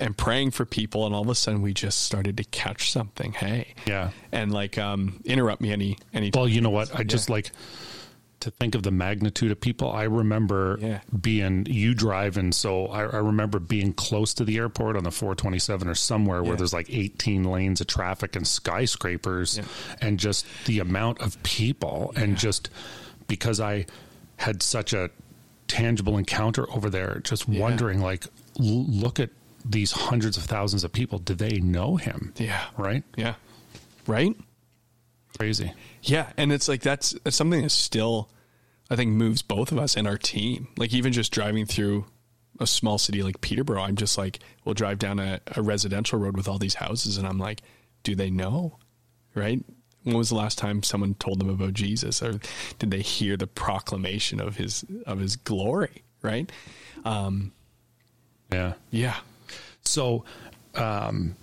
[0.00, 3.32] and praying for people and all of a sudden we just started to catch something
[3.32, 4.10] hey Yeah.
[4.32, 6.92] and like um interrupt me any any Well, you know what?
[6.98, 7.52] I just like
[8.40, 9.90] to think of the magnitude of people.
[9.90, 11.00] I remember Yeah.
[11.20, 15.88] being you driving, so I, I remember being close to the airport on the 427
[15.88, 19.64] or somewhere where there's like 18 lanes of traffic and skyscrapers, Yeah.
[20.00, 22.68] and just the amount of people, and just
[23.28, 23.86] because I
[24.36, 25.10] had such a
[25.68, 28.24] tangible encounter over there, just wondering like,
[28.60, 29.30] l- look at
[29.64, 31.18] these hundreds of thousands of people.
[31.18, 32.34] Do they know him?
[32.36, 33.02] yeah Right?
[33.16, 33.34] yeah
[34.06, 34.36] right
[35.38, 35.72] Crazy.
[36.02, 38.30] Yeah, and it's like that's, that's something that still
[38.90, 40.68] I think moves both of us and our team.
[40.76, 42.04] Like even just driving through
[42.60, 46.36] a small city like Peterborough, I'm just like we'll drive down a, a residential road
[46.36, 47.62] with all these houses and I'm like,
[48.02, 48.78] do they know?
[49.34, 49.60] Right?
[50.04, 52.38] When was the last time someone told them about Jesus or
[52.78, 56.50] did they hear the proclamation of his of his glory, right?
[57.04, 57.52] Um
[58.52, 58.74] Yeah.
[58.90, 59.16] yeah.
[59.86, 60.24] So,
[60.74, 61.36] um,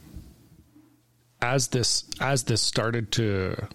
[1.41, 3.67] as this as this started to,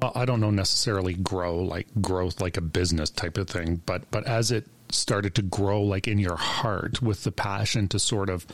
[0.00, 4.10] well, I don't know necessarily grow like growth like a business type of thing, but
[4.10, 8.28] but as it started to grow like in your heart with the passion to sort
[8.28, 8.46] of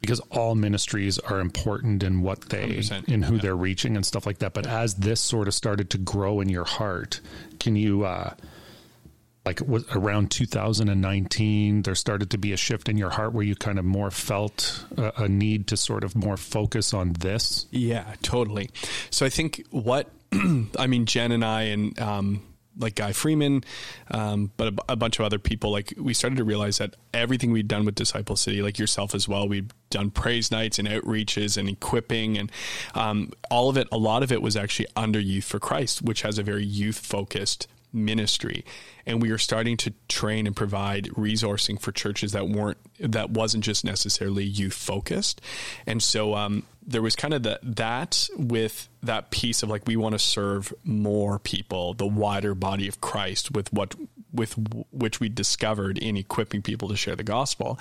[0.00, 3.40] because all ministries are important in what they 100%, in who yeah.
[3.40, 6.48] they're reaching and stuff like that but as this sort of started to grow in
[6.48, 7.20] your heart
[7.58, 8.32] can you uh
[9.44, 13.54] like was around 2019 there started to be a shift in your heart where you
[13.56, 18.14] kind of more felt a, a need to sort of more focus on this Yeah,
[18.22, 18.70] totally.
[19.10, 20.08] So I think what
[20.78, 22.42] I mean, Jen and I and um,
[22.78, 23.64] like Guy Freeman,
[24.10, 27.68] um, but a, bunch of other people, like we started to realize that everything we'd
[27.68, 31.68] done with Disciple City, like yourself as well, we'd done praise nights and outreaches and
[31.68, 32.50] equipping and
[32.94, 33.86] um, all of it.
[33.92, 36.98] A lot of it was actually under Youth for Christ, which has a very youth
[36.98, 38.64] focused ministry
[39.06, 43.62] and we were starting to train and provide resourcing for churches that weren't that wasn't
[43.62, 45.40] just necessarily youth focused
[45.86, 49.96] and so um, there was kind of the, that with that piece of like we
[49.96, 53.94] want to serve more people the wider body of christ with what
[54.32, 54.54] with
[54.90, 57.78] which we discovered in equipping people to share the gospel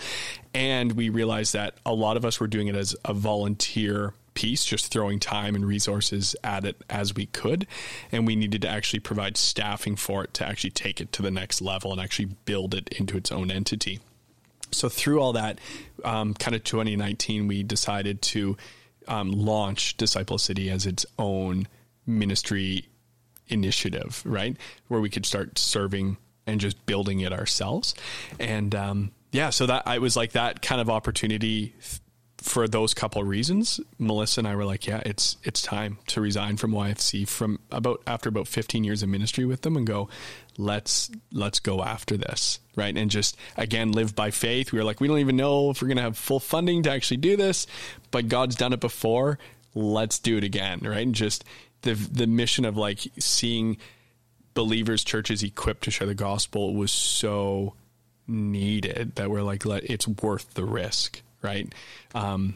[0.54, 4.66] and we realized that a lot of us were doing it as a volunteer piece,
[4.66, 7.68] just throwing time and resources at it as we could.
[8.12, 11.32] And we needed to actually provide staffing for it to actually take it to the
[11.32, 14.00] next level and actually build it into its own entity.
[14.72, 15.60] So through all that,
[16.04, 18.58] um, kind of 2019, we decided to
[19.08, 21.68] um, launch Disciple City as its own
[22.06, 22.88] ministry
[23.48, 24.58] initiative, right?
[24.88, 27.96] Where we could start serving and just building it ourselves.
[28.40, 31.74] And um, yeah, so that I was like that kind of opportunity
[32.44, 33.80] for those couple reasons.
[33.98, 38.02] Melissa and I were like, yeah, it's it's time to resign from YFC from about
[38.06, 40.10] after about 15 years of ministry with them and go,
[40.58, 42.96] let's let's go after this, right?
[42.96, 44.72] And just again live by faith.
[44.72, 46.92] We were like, we don't even know if we're going to have full funding to
[46.92, 47.66] actually do this,
[48.12, 49.40] but God's done it before.
[49.74, 51.06] Let's do it again, right?
[51.06, 51.46] And just
[51.84, 53.78] the the mission of like seeing
[54.54, 57.74] believers churches equipped to share the gospel was so
[58.28, 61.72] needed that we're like let, it's worth the risk right?
[62.16, 62.56] Um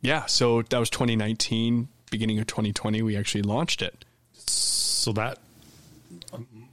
[0.00, 4.04] yeah so that was 2019 beginning of 2020 we actually launched it.
[4.34, 5.38] So that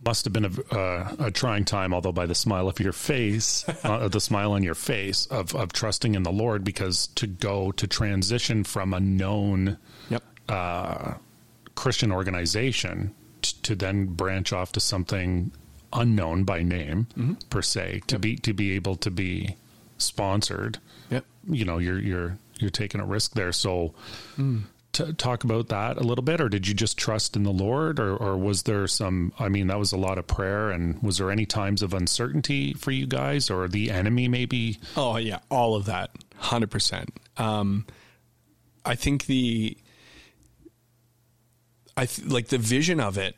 [0.06, 3.66] must have been a, uh, a trying time although by the smile of your face
[3.84, 7.72] uh, the smile on your face of, of trusting in the lord because to go
[7.72, 9.78] to transition from a known
[10.10, 10.24] yep.
[11.76, 15.52] Christian organization t- to then branch off to something
[15.92, 17.08] unknown by name
[17.50, 19.56] per se to be to be able to be
[19.98, 20.78] sponsored
[21.10, 23.94] yep you know you're you're you're taking a risk there so
[24.96, 28.00] t- talk about that a little bit, or did you just trust in the Lord,
[28.00, 29.34] or, or was there some?
[29.38, 32.74] I mean, that was a lot of prayer, and was there any times of uncertainty
[32.74, 34.80] for you guys, or the enemy maybe?
[34.96, 37.10] Oh yeah, all of that, hundred um, percent.
[38.88, 39.78] I think the,
[41.98, 43.36] I th- like the vision of it,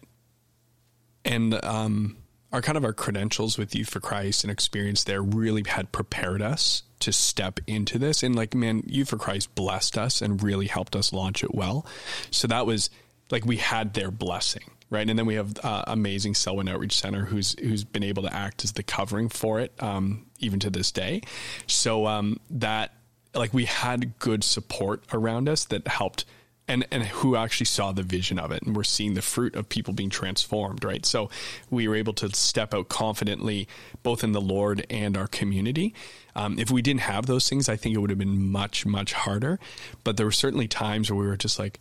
[1.26, 2.18] and um,
[2.52, 6.42] our kind of our credentials with Youth for Christ and experience there really had prepared
[6.42, 8.24] us to step into this.
[8.24, 11.86] And like, man, Youth for Christ blessed us and really helped us launch it well.
[12.32, 12.90] So that was
[13.32, 15.08] like we had their blessing, right?
[15.08, 18.64] And then we have uh, amazing Selwyn Outreach Center, who's who's been able to act
[18.64, 21.22] as the covering for it, um, even to this day.
[21.68, 22.94] So um, that
[23.36, 26.26] like we had good support around us that helped
[26.68, 29.70] and and who actually saw the vision of it and we're seeing the fruit of
[29.70, 31.06] people being transformed right?
[31.06, 31.30] So
[31.70, 33.68] we were able to step out confidently
[34.04, 35.94] both in the lord and our community.
[36.36, 39.14] Um, if we didn't have those things i think it would have been much much
[39.14, 39.60] harder.
[40.04, 41.80] But there were certainly times where we were just like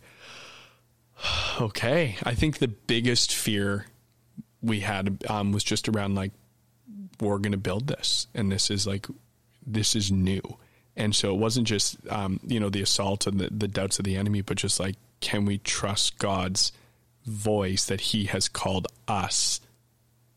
[1.61, 2.15] okay.
[2.23, 3.87] I think the biggest fear
[4.61, 6.31] we had um, was just around like
[7.19, 9.07] we're going to build this and this is like
[9.65, 10.41] this is new
[10.97, 14.05] and so it wasn't just, um, you know, the assault and the, the doubts of
[14.05, 16.71] the enemy, but just like, can we trust God's
[17.25, 19.61] voice that he has called us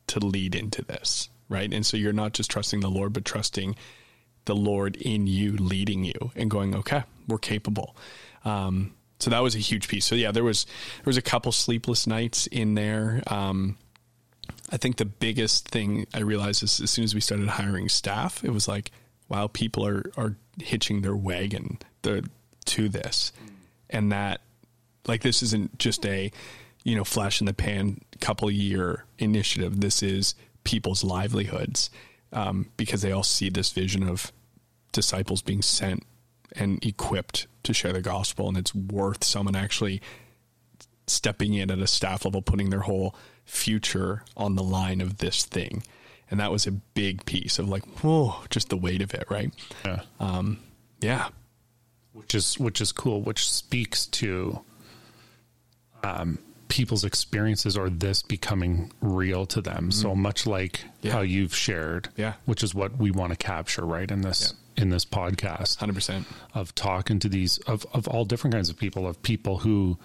[0.08, 1.28] to lead into this?
[1.48, 1.72] Right.
[1.72, 3.74] And so you're not just trusting the Lord, but trusting
[4.44, 7.96] the Lord in you, leading you and going, okay, we're capable.
[8.44, 10.04] Um, so that was a huge piece.
[10.04, 10.64] So yeah, there was,
[10.98, 13.22] there was a couple sleepless nights in there.
[13.26, 13.78] Um,
[14.70, 18.44] I think the biggest thing I realized is as soon as we started hiring staff,
[18.44, 18.92] it was like,
[19.28, 22.28] wow, people are, are hitching their wagon the,
[22.66, 23.32] to this.
[23.88, 24.40] And that,
[25.06, 26.30] like, this isn't just a,
[26.84, 29.80] you know, flash in the pan couple year initiative.
[29.80, 31.90] This is people's livelihoods
[32.32, 34.32] um, because they all see this vision of
[34.92, 36.04] disciples being sent
[36.52, 38.48] and equipped to share the gospel.
[38.48, 40.00] And it's worth someone actually
[41.06, 45.44] stepping in at a staff level, putting their whole future on the line of this
[45.44, 45.82] thing
[46.30, 49.52] and that was a big piece of like, whoa, just the weight of it, right?
[49.84, 50.02] Yeah.
[50.18, 50.60] Um,
[51.00, 51.28] yeah.
[52.12, 53.22] Which is which is cool.
[53.22, 54.60] Which speaks to
[56.02, 56.38] um,
[56.68, 59.84] people's experiences or this becoming real to them.
[59.84, 59.90] Mm-hmm.
[59.90, 61.12] So much like yeah.
[61.12, 64.10] how you've shared, yeah, which is what we want to capture, right?
[64.10, 64.82] In this yeah.
[64.82, 68.78] in this podcast, hundred percent of talking to these of of all different kinds of
[68.78, 69.98] people, of people who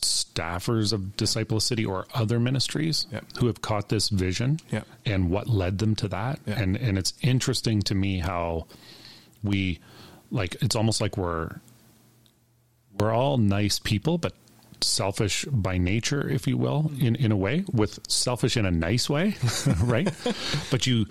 [0.00, 3.24] staffers of Disciple City or other ministries yep.
[3.38, 4.86] who have caught this vision yep.
[5.04, 6.40] and what led them to that.
[6.46, 6.58] Yep.
[6.58, 8.66] And and it's interesting to me how
[9.42, 9.80] we
[10.30, 11.60] like it's almost like we're
[12.98, 14.32] we're all nice people, but
[14.80, 17.06] selfish by nature, if you will, mm-hmm.
[17.06, 19.36] in, in a way, with selfish in a nice way,
[19.82, 20.12] right?
[20.70, 21.06] but you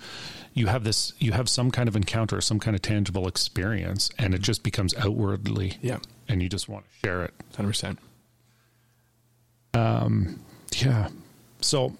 [0.54, 4.34] you have this you have some kind of encounter, some kind of tangible experience, and
[4.34, 4.44] it mm-hmm.
[4.44, 5.78] just becomes outwardly.
[5.82, 5.98] Yeah.
[6.28, 7.34] And you just want to share it.
[7.54, 7.98] Hundred percent.
[9.76, 10.40] Um,
[10.78, 11.08] yeah.
[11.60, 11.96] So,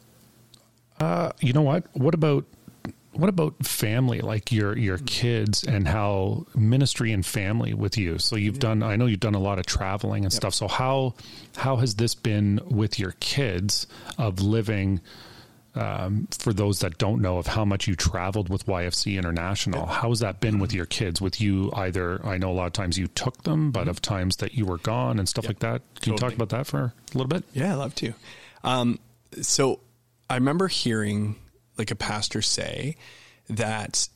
[1.00, 1.84] uh, you know what?
[1.92, 2.44] What about
[3.12, 4.20] what about family?
[4.20, 8.18] Like your your kids and how ministry and family with you.
[8.18, 8.82] So you've done.
[8.82, 10.40] I know you've done a lot of traveling and yep.
[10.40, 10.54] stuff.
[10.54, 11.14] So how
[11.56, 13.86] how has this been with your kids
[14.18, 15.00] of living?
[15.76, 19.88] Um, for those that don't know of how much you traveled with YFC International, yep.
[19.88, 21.20] how has that been with your kids?
[21.20, 23.90] With you, either I know a lot of times you took them, but mm-hmm.
[23.90, 25.50] of times that you were gone and stuff yep.
[25.50, 25.82] like that.
[26.00, 26.14] Can totally.
[26.14, 27.44] you talk about that for a little bit?
[27.52, 28.14] Yeah, I love to.
[28.64, 28.98] Um,
[29.42, 29.80] so
[30.28, 31.36] I remember hearing
[31.78, 32.96] like a pastor say
[33.48, 34.08] that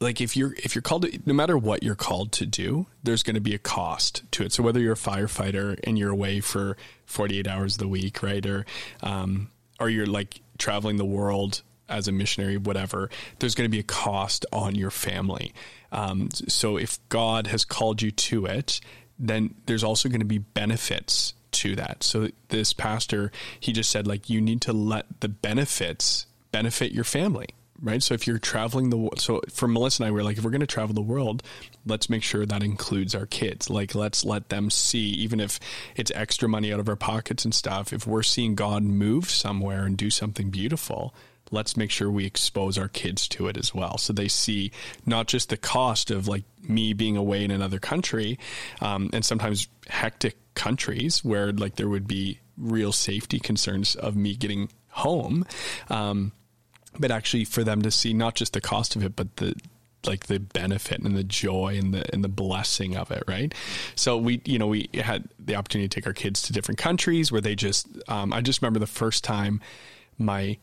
[0.00, 3.22] like if you're if you're called to, no matter what you're called to do there's
[3.22, 6.40] going to be a cost to it so whether you're a firefighter and you're away
[6.40, 6.76] for
[7.06, 8.66] 48 hours of the week right or
[9.02, 9.50] um,
[9.80, 13.84] or you're like traveling the world as a missionary, whatever, there's going to be a
[13.84, 15.52] cost on your family.
[15.92, 18.80] Um, so if God has called you to it,
[19.18, 22.02] then there's also going to be benefits to that.
[22.02, 27.04] So this pastor, he just said, like, you need to let the benefits benefit your
[27.04, 27.48] family
[27.80, 28.02] right?
[28.02, 30.60] So if you're traveling the so for Melissa and I, we're like, if we're going
[30.60, 31.42] to travel the world,
[31.84, 33.70] let's make sure that includes our kids.
[33.70, 35.60] Like, let's let them see, even if
[35.94, 37.92] it's extra money out of our pockets and stuff.
[37.92, 41.14] If we're seeing God move somewhere and do something beautiful,
[41.50, 44.72] let's make sure we expose our kids to it as well, so they see
[45.04, 48.38] not just the cost of like me being away in another country,
[48.80, 54.34] um, and sometimes hectic countries where like there would be real safety concerns of me
[54.34, 55.44] getting home.
[55.88, 56.32] Um,
[56.98, 59.54] but actually for them to see not just the cost of it, but the
[60.06, 63.54] like the benefit and the joy and the and the blessing of it, right?
[63.94, 67.32] So we, you know, we had the opportunity to take our kids to different countries
[67.32, 67.88] where they just.
[68.08, 69.60] Um, I just remember the first time
[70.18, 70.58] my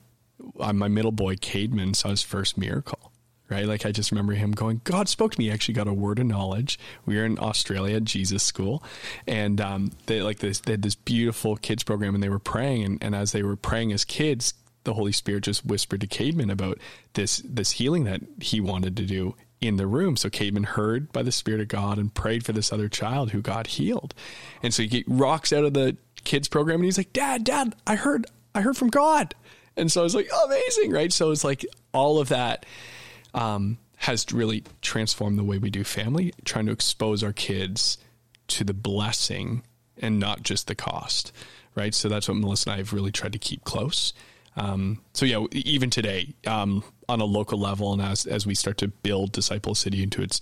[0.60, 3.12] uh, my middle boy Caedmon saw his first miracle,
[3.50, 3.66] right?
[3.66, 5.46] Like I just remember him going, God spoke to me.
[5.46, 6.80] He actually got a word of knowledge.
[7.06, 8.84] We were in Australia Jesus school
[9.28, 12.84] and um, they like this, they had this beautiful kids program and they were praying.
[12.84, 14.54] And, and as they were praying as kids,
[14.84, 16.80] the Holy Spirit just whispered to Caedmon about
[17.14, 20.18] this, this healing that he wanted to do in the room.
[20.18, 23.42] So Caedmon heard by the Spirit of God and prayed for this other child who
[23.42, 24.14] got healed.
[24.62, 27.96] And so he rocks out of the kids program and he's like, Dad, Dad, I
[27.96, 29.36] heard, I heard from God.
[29.76, 31.12] And so I was like, amazing, right?
[31.12, 32.66] So it's like all of that
[33.34, 37.98] um, has really transformed the way we do family, trying to expose our kids
[38.50, 39.64] to the blessing
[39.98, 41.32] and not just the cost,
[41.76, 41.94] right?
[41.94, 44.14] So that's what Melissa and I have really tried to keep close.
[44.56, 48.78] Um, so yeah, even today, um, on a local level, and as as we start
[48.80, 50.42] to build Disciple City into its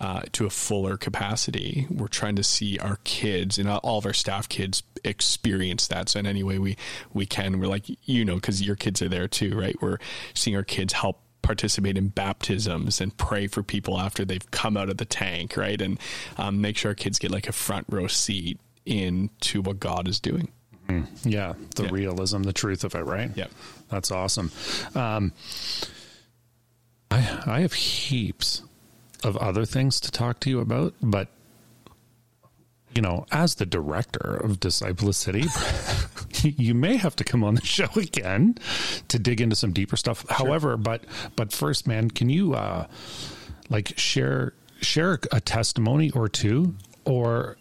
[0.00, 4.12] uh, to a fuller capacity, we're trying to see our kids and all of our
[4.12, 6.08] staff kids experience that.
[6.08, 6.76] So in any way we
[7.12, 9.76] we can, we're like you know because your kids are there too, right?
[9.80, 9.98] We're
[10.34, 14.90] seeing our kids help participate in baptisms and pray for people after they've come out
[14.90, 15.80] of the tank, right?
[15.80, 15.98] And
[16.36, 20.20] um, make sure our kids get like a front row seat into what God is
[20.20, 20.50] doing.
[20.88, 21.90] Mm, yeah, the Yeah.
[21.92, 23.30] realism, the truth of it, right?
[23.36, 23.46] Yeah.
[23.90, 24.50] That's awesome.
[24.94, 25.32] Um,
[27.10, 28.62] I I have heaps
[29.24, 31.28] of other things to talk to you about, but
[32.94, 35.44] you know, as the director of Disciple City,
[36.42, 38.56] you may have to come on the show again
[39.08, 40.24] to dig into some deeper stuff.
[40.30, 41.04] However, but
[41.36, 42.86] but first, man, can you uh,
[43.68, 46.74] like share share a testimony or two,
[47.04, 47.56] or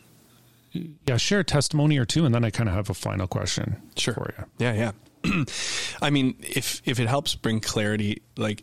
[1.07, 3.81] yeah, share a testimony or two, and then I kind of have a final question
[3.95, 4.13] Sure.
[4.13, 4.45] for you.
[4.59, 4.91] Yeah, yeah.
[6.01, 8.61] I mean, if if it helps bring clarity, like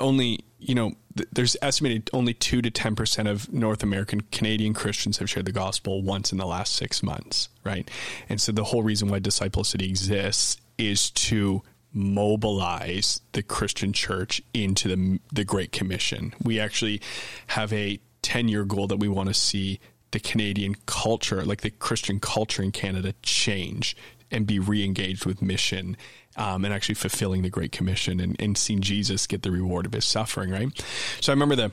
[0.00, 4.74] only you know, th- there's estimated only two to ten percent of North American Canadian
[4.74, 7.88] Christians have shared the gospel once in the last six months, right?
[8.28, 11.62] And so the whole reason why Disciple City exists is to
[11.92, 16.34] mobilize the Christian church into the the Great Commission.
[16.42, 17.00] We actually
[17.48, 19.80] have a ten year goal that we want to see
[20.14, 23.96] the Canadian culture, like the Christian culture in Canada, change
[24.30, 25.96] and be re-engaged with mission
[26.36, 29.92] um, and actually fulfilling the Great Commission and, and seeing Jesus get the reward of
[29.92, 30.84] his suffering, right?
[31.20, 31.72] So I remember the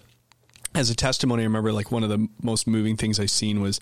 [0.74, 3.80] as a testimony, I remember like one of the most moving things I seen was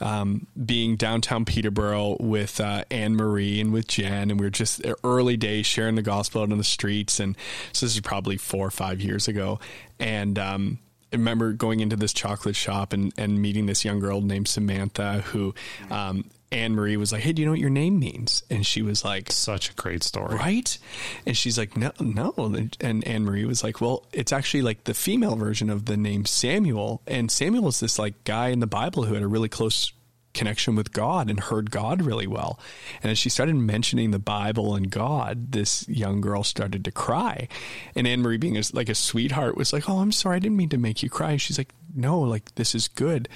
[0.00, 4.82] um, being downtown Peterborough with uh, Anne Marie and with Jen, and we were just
[5.04, 7.20] early days sharing the gospel out on the streets.
[7.20, 7.36] And
[7.72, 9.60] so this is probably four or five years ago,
[10.00, 10.80] and um,
[11.18, 15.54] remember going into this chocolate shop and, and meeting this young girl named Samantha who
[15.90, 18.42] um, Anne Marie was like, Hey, do you know what your name means?
[18.48, 20.36] And she was like, Such a great story.
[20.36, 20.78] Right?
[21.26, 22.32] And she's like, No, no.
[22.80, 26.24] And Anne Marie was like, Well, it's actually like the female version of the name
[26.24, 27.02] Samuel.
[27.06, 29.92] And Samuel is this like guy in the Bible who had a really close
[30.34, 32.58] connection with God and heard God really well.
[33.02, 37.48] And as she started mentioning the Bible and God, this young girl started to cry.
[37.94, 40.36] And Anne Marie, being a, like a sweetheart, was like, Oh, I'm sorry.
[40.36, 41.36] I didn't mean to make you cry.
[41.36, 43.28] She's like, No, like this is good.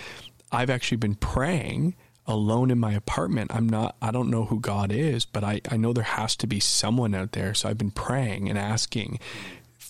[0.51, 1.94] I've actually been praying
[2.26, 3.51] alone in my apartment.
[3.55, 6.46] I'm not, I don't know who God is, but I, I know there has to
[6.46, 7.55] be someone out there.
[7.55, 9.18] So I've been praying and asking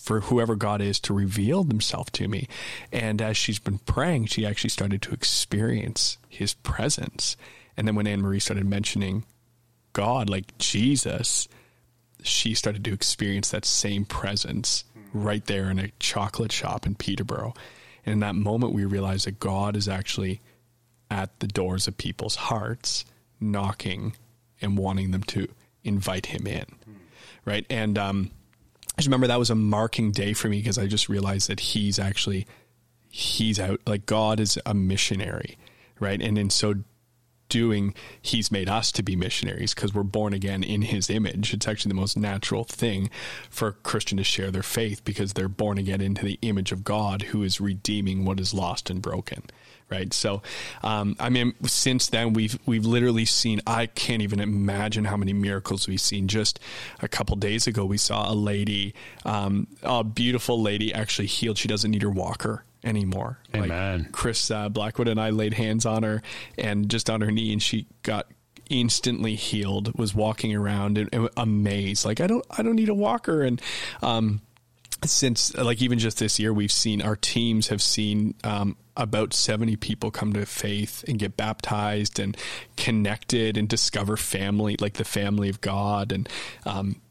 [0.09, 2.47] for whoever God is to reveal himself to me.
[2.91, 7.37] And as she's been praying, she actually started to experience his presence.
[7.77, 9.23] And then when Anne Marie started mentioning
[9.93, 11.47] God, like Jesus,
[12.23, 14.83] she started to experience that same presence
[15.13, 17.53] right there in a chocolate shop in Peterborough.
[18.03, 20.41] And in that moment, we realized that God is actually
[21.11, 23.05] at the doors of people's hearts,
[23.39, 24.15] knocking
[24.59, 25.49] and wanting them to
[25.83, 26.65] invite him in.
[27.45, 27.67] Right.
[27.69, 28.31] And um,
[28.99, 31.99] just remember that was a marking day for me because I just realized that he's
[31.99, 32.45] actually,
[33.09, 35.57] he's out, like God is a missionary.
[35.99, 36.21] Right.
[36.21, 36.75] And in so
[37.49, 41.53] doing, he's made us to be missionaries because we're born again in his image.
[41.53, 43.09] It's actually the most natural thing
[43.49, 46.83] for a Christian to share their faith because they're born again into the image of
[46.83, 49.43] God who is redeeming what is lost and broken.
[49.89, 50.13] Right.
[50.13, 50.43] So,
[50.83, 55.33] um, I mean, since then we've, we've literally seen, I can't even imagine how many
[55.33, 56.27] miracles we've seen.
[56.27, 56.59] Just
[57.01, 58.93] a couple days ago, we saw a lady,
[59.25, 61.57] um, a beautiful lady actually healed.
[61.57, 63.39] She doesn't need her walker anymore.
[63.55, 64.03] Amen.
[64.03, 66.21] Like Chris uh, Blackwood and I laid hands on her
[66.57, 68.27] and just on her knee, and she got
[68.69, 69.97] instantly healed.
[69.97, 73.41] Was walking around and, and amazed, like I don't, I don't need a walker.
[73.41, 73.61] And
[74.01, 74.41] um,
[75.03, 79.75] since like even just this year, we've seen our teams have seen um, about seventy
[79.75, 82.37] people come to faith and get baptized and
[82.77, 86.29] connected and discover family, like the family of God, and
[86.65, 87.01] um,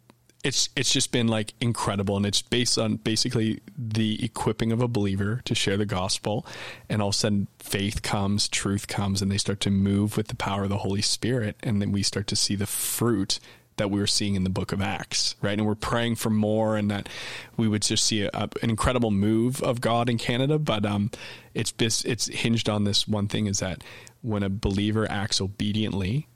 [0.44, 2.16] it's it's just been like incredible.
[2.16, 6.46] And it's based on basically the equipping of a believer to share the gospel.
[6.88, 10.28] And all of a sudden faith comes truth comes and they start to move with
[10.28, 11.56] the power of the holy spirit.
[11.62, 13.40] And then we start to see the fruit
[13.78, 15.58] that we were seeing in the book of Acts, right?
[15.58, 17.08] And we're praying for more and that
[17.56, 20.58] we would just see a, a, an incredible move of God in Canada.
[20.58, 21.10] But um,
[21.54, 21.72] it's,
[22.04, 23.82] it's hinged on this one thing is that
[24.20, 26.28] when a believer acts obediently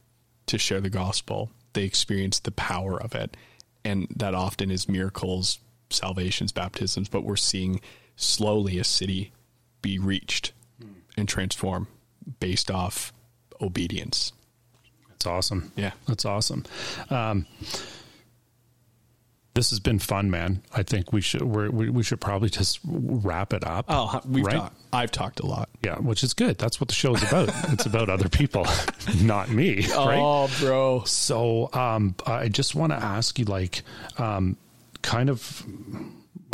[0.46, 3.36] to share the gospel, they experience the power of it.
[3.84, 5.58] And that often is miracles,
[5.90, 7.80] salvations, baptisms, but we're seeing
[8.16, 9.32] slowly a city
[9.80, 10.52] be reached
[11.16, 11.88] and transformed
[12.40, 13.12] based off
[13.60, 14.32] obedience.
[15.22, 15.70] That's awesome.
[15.76, 15.92] Yeah.
[16.08, 16.64] That's awesome.
[17.08, 17.46] Um,
[19.54, 20.62] this has been fun, man.
[20.74, 23.84] I think we should we we should probably just wrap it up.
[23.88, 24.56] Oh, we've right?
[24.56, 24.76] talked.
[24.92, 25.68] I've talked a lot.
[25.84, 26.58] Yeah, which is good.
[26.58, 27.50] That's what the show is about.
[27.68, 28.66] it's about other people,
[29.20, 29.86] not me.
[29.94, 30.18] Right?
[30.18, 31.04] Oh, bro.
[31.04, 33.82] So, um, I just want to ask you, like,
[34.18, 34.56] um,
[35.02, 35.64] kind of.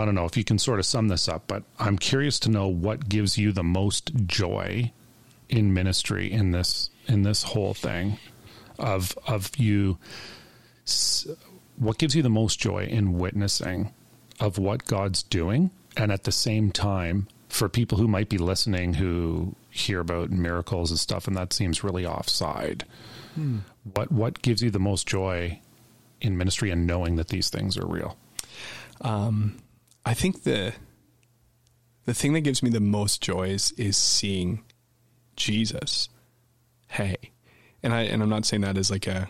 [0.00, 2.50] I don't know if you can sort of sum this up, but I'm curious to
[2.50, 4.92] know what gives you the most joy
[5.48, 8.18] in ministry in this in this whole thing
[8.79, 9.99] of of you
[11.76, 13.93] what gives you the most joy in witnessing
[14.41, 18.95] of what God's doing and at the same time for people who might be listening
[18.95, 22.85] who hear about miracles and stuff and that seems really offside.
[23.35, 23.59] Hmm.
[23.95, 25.61] what what gives you the most joy
[26.20, 28.16] in ministry and knowing that these things are real?
[29.01, 29.59] Um,
[30.05, 30.72] I think the
[32.05, 34.64] the thing that gives me the most joy is, is seeing
[35.37, 36.09] Jesus.
[36.89, 37.33] Hey
[37.83, 39.29] and I and I'm not saying that as like a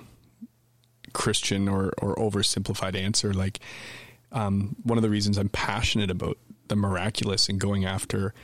[1.12, 3.32] Christian or or oversimplified answer.
[3.32, 3.60] Like
[4.32, 6.38] um, one of the reasons I'm passionate about
[6.68, 8.34] the miraculous and going after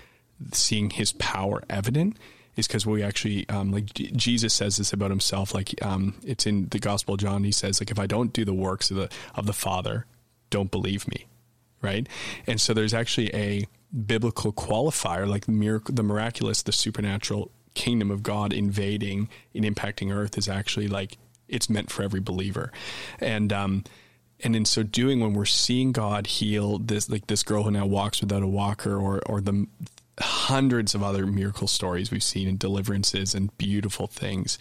[0.53, 2.19] seeing His power evident
[2.57, 5.55] is because we actually um, like Jesus says this about himself.
[5.55, 7.45] Like um, it's in the Gospel of John.
[7.45, 10.07] He says like if I don't do the works of the of the Father,
[10.51, 11.27] don't believe me,
[11.83, 12.09] right?
[12.47, 13.67] And so there's actually a
[14.07, 20.39] biblical qualifier like miracle, the miraculous, the supernatural kingdom of God invading and impacting earth
[20.39, 21.18] is actually like
[21.49, 22.72] it's meant for every believer.
[23.20, 23.85] And um
[24.41, 27.87] and in so doing when we're seeing God heal this like this girl who now
[27.87, 29.66] walks without a walker or or the
[30.20, 34.59] hundreds of other miracle stories we've seen and deliverances and beautiful things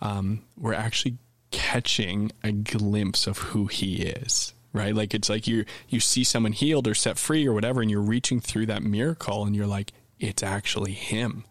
[0.00, 1.18] um, we're actually
[1.50, 6.52] catching a glimpse of who he is right like it's like you you see someone
[6.52, 9.92] healed or set free or whatever and you're reaching through that miracle and you're like
[10.20, 11.44] it's actually him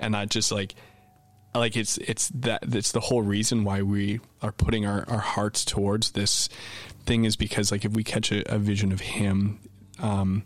[0.00, 0.74] and not just like
[1.54, 5.64] like it's it's that it's the whole reason why we are putting our, our hearts
[5.64, 6.48] towards this
[7.06, 9.58] thing is because like if we catch a, a vision of him
[10.00, 10.44] um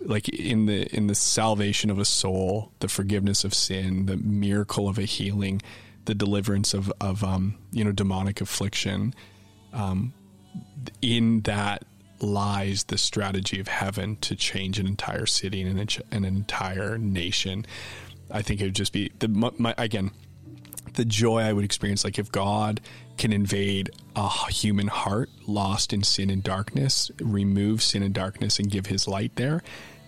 [0.00, 4.88] like in the in the salvation of a soul the forgiveness of sin the miracle
[4.88, 5.62] of a healing
[6.06, 9.14] the deliverance of of um you know demonic affliction
[9.72, 10.12] um
[11.00, 11.84] in that
[12.20, 17.66] lies the strategy of heaven to change an entire city and an, an entire nation
[18.30, 20.10] I think it would just be the my, again
[20.96, 22.04] the joy I would experience.
[22.04, 22.80] Like if God
[23.16, 28.70] can invade a human heart lost in sin and darkness, remove sin and darkness, and
[28.70, 29.62] give His light there,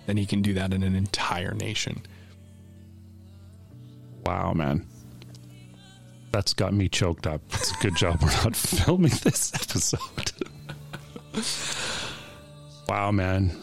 [0.06, 2.02] then He can do that in an entire nation.
[4.26, 4.86] Wow, man.
[6.32, 7.40] That's got me choked up.
[7.54, 10.32] It's a good job we're not filming this episode.
[12.88, 13.56] wow, man.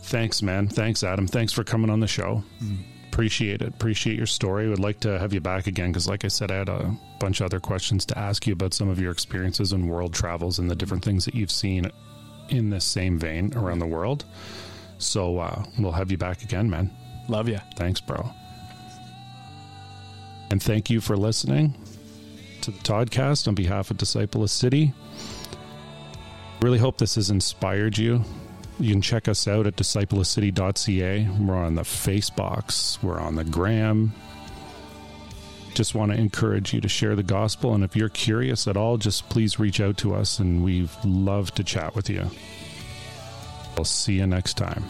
[0.00, 0.68] Thanks, man.
[0.68, 1.26] Thanks, Adam.
[1.26, 2.42] Thanks for coming on the show.
[2.62, 3.68] Mm appreciate it.
[3.68, 4.68] Appreciate your story.
[4.68, 7.40] Would like to have you back again because, like I said, I had a bunch
[7.40, 10.68] of other questions to ask you about some of your experiences in world travels and
[10.68, 11.88] the different things that you've seen
[12.48, 14.24] in this same vein around the world.
[14.98, 16.90] So uh, we'll have you back again, man.
[17.28, 17.60] Love you.
[17.76, 18.30] Thanks, bro.
[20.50, 21.76] And thank you for listening
[22.62, 24.92] to the Toddcast on behalf of Disciple a City.
[26.60, 28.24] Really hope this has inspired you
[28.78, 31.28] you can check us out at disciplecity.ca.
[31.40, 34.12] We're on the Facebooks, we're on the Gram.
[35.74, 37.74] Just want to encourage you to share the gospel.
[37.74, 41.52] And if you're curious at all, just please reach out to us and we'd love
[41.56, 42.30] to chat with you.
[43.76, 44.84] We'll see you next time.